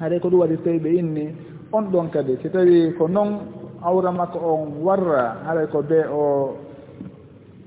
Haɗay 0.00 0.20
ko 0.20 0.28
ɗum 0.30 0.40
waɗi 0.40 0.56
so 0.56 0.62
tawi 0.64 0.78
ɓe 0.78 0.88
inni 0.98 1.34
on 1.72 1.82
ɗon 1.92 2.08
kadi. 2.10 2.36
Si 2.42 2.48
tawi 2.50 2.94
ko 2.98 3.06
noon 3.08 3.38
awra 3.84 4.10
makko 4.12 4.38
on 4.38 4.82
warra 4.84 5.36
haɗay 5.46 5.66
ko 5.70 5.82
be 5.82 5.98
o 6.10 6.56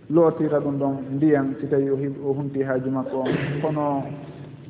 lootira 0.09 0.59
ɗum 0.59 0.77
ɗon 0.77 0.95
ndiyan 1.15 1.55
si 1.59 1.67
tawi 1.67 1.89
o 1.89 2.33
hunti 2.33 2.63
haaju 2.63 2.91
makko 2.91 3.17
on. 3.17 3.31
Kono 3.61 4.03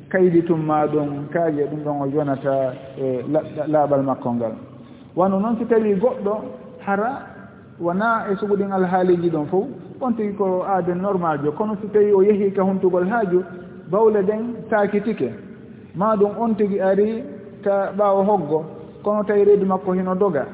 kaydi 0.08 0.42
tumma 0.42 0.86
ɗum 0.86 1.28
kaaje 1.32 1.66
ɗum 1.70 1.80
ɗon 1.84 2.00
o 2.02 2.06
yonata 2.06 2.72
e 2.98 3.24
laaɓal 3.68 4.02
makko 4.02 4.32
ngal. 4.34 4.52
Wano 5.16 5.38
noon 5.40 5.56
si 5.58 5.64
tawi 5.66 5.94
goɗɗo 5.94 6.34
hara 6.86 7.10
wona 7.80 8.26
e 8.32 8.36
suguɗin 8.36 8.72
alhaaliji 8.72 9.30
ɗon 9.30 9.46
fof 9.46 9.66
on 10.00 10.12
tigi 10.14 10.34
ko 10.36 10.62
aade 10.64 10.94
normal 10.94 11.38
jo. 11.44 11.52
Kono 11.52 11.76
si 11.82 11.88
tawi 11.88 12.12
o 12.12 12.22
yehii 12.22 12.52
ka 12.52 12.62
huntugol 12.62 13.06
haaju 13.08 13.42
bawle 13.90 14.22
ɗen 14.22 14.68
taakitike. 14.70 15.30
Ma 15.94 16.16
ɗum 16.16 16.30
on 16.38 16.54
tigi 16.54 16.80
ari 16.80 17.22
ka 17.62 17.92
ɓaawo 17.96 18.22
hoggo. 18.24 18.64
Kono 19.02 19.22
tawi 19.24 19.44
reedu 19.44 19.66
makko 19.66 19.92
hino 19.92 20.14
doga 20.14 20.46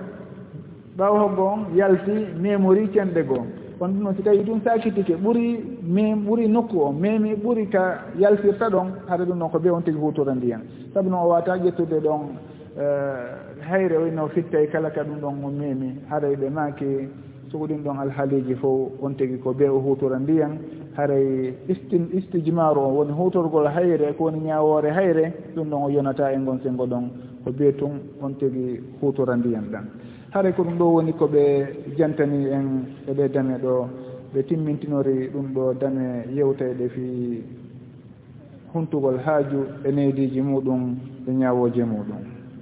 ɓaawo 0.98 1.18
hoggo 1.18 1.42
on 1.44 1.60
yalti 1.76 2.26
memori 2.40 2.88
cenɗe 2.92 3.22
goo. 3.26 3.46
kono 3.82 3.94
noon 4.00 4.14
si 4.14 4.22
tawi 4.22 4.44
ɗum 4.44 4.60
sakitike 4.62 5.16
ɓuri 5.16 5.58
mem 5.82 6.22
ɓuri 6.26 6.46
nokku 6.48 6.78
o 6.80 6.92
memi 6.92 7.34
ɓuri 7.34 7.66
ka 7.68 8.04
yaltirta 8.18 8.70
ɗon 8.70 8.88
haɗa 9.08 9.24
ɗum 9.24 9.38
noon 9.38 9.50
ko 9.50 9.58
be 9.58 9.70
on 9.70 9.82
tigi 9.82 9.98
hutora 9.98 10.34
ndiyan 10.34 10.60
saabu 10.94 11.10
noon 11.10 11.22
o 11.24 11.28
wata 11.28 11.56
ƴettude 11.58 11.98
ɗon 12.00 12.20
eh, 12.78 13.66
hayre 13.68 13.96
wayno 13.98 14.28
fittay 14.28 14.64
e 14.64 14.66
kala 14.70 14.90
ka 14.90 15.02
ɗum 15.02 15.18
ɗon 15.20 15.44
o 15.44 15.50
memi 15.50 15.98
haray 16.08 16.32
e 16.32 16.36
ɓe 16.36 16.50
maaki 16.50 17.08
soko 17.50 17.66
ɗin 17.66 17.82
ɗon 17.82 17.98
alhaaliji 17.98 18.54
fof 18.54 19.02
on 19.02 19.14
tigi 19.16 19.38
ko 19.42 19.52
be 19.52 19.66
o 19.68 19.80
hutora 19.80 20.18
ndiyan 20.18 20.58
haray 20.96 21.24
e 21.48 21.54
istin 21.72 22.06
istijmaru 22.14 22.78
o 22.80 22.88
woni 23.02 23.10
hutorgol 23.12 23.66
hayre 23.66 24.14
ko 24.16 24.24
woni 24.30 24.38
ñawore 24.46 24.90
hayre 24.94 25.32
ɗum 25.56 25.66
ɗon 25.70 25.82
o 25.82 25.88
yonata 25.90 26.30
e 26.32 26.38
ngon 26.38 26.60
sengo 26.62 26.86
ɗon 26.86 27.10
ko 27.44 27.50
be 27.50 27.72
tun 27.74 27.98
on 28.22 28.34
tigi 28.38 28.78
hutora 29.00 29.34
ndiyan 29.36 29.66
ɗan 29.72 29.84
haray 30.32 30.52
ko 30.56 30.62
ɗum 30.64 30.78
ɗo 30.78 30.84
woni 30.94 31.12
ko 31.12 31.26
ɓe 31.28 31.42
jantani 31.96 32.48
en 32.48 32.66
eɗe 33.10 33.28
dame 33.28 33.58
ɗo. 33.62 33.88
Ɓe 34.32 34.42
timmintinori 34.48 35.28
ɗum 35.32 35.52
ɗo 35.54 35.74
dame 35.80 36.24
yewteɗe 36.34 36.88
fi 36.88 37.04
huntugol 38.72 39.18
haaju 39.24 39.60
e 39.84 39.90
neydiji 39.92 40.40
muɗum 40.40 40.96
e 41.28 41.30
ñawoji 41.32 41.82
muɗum. 41.84 42.31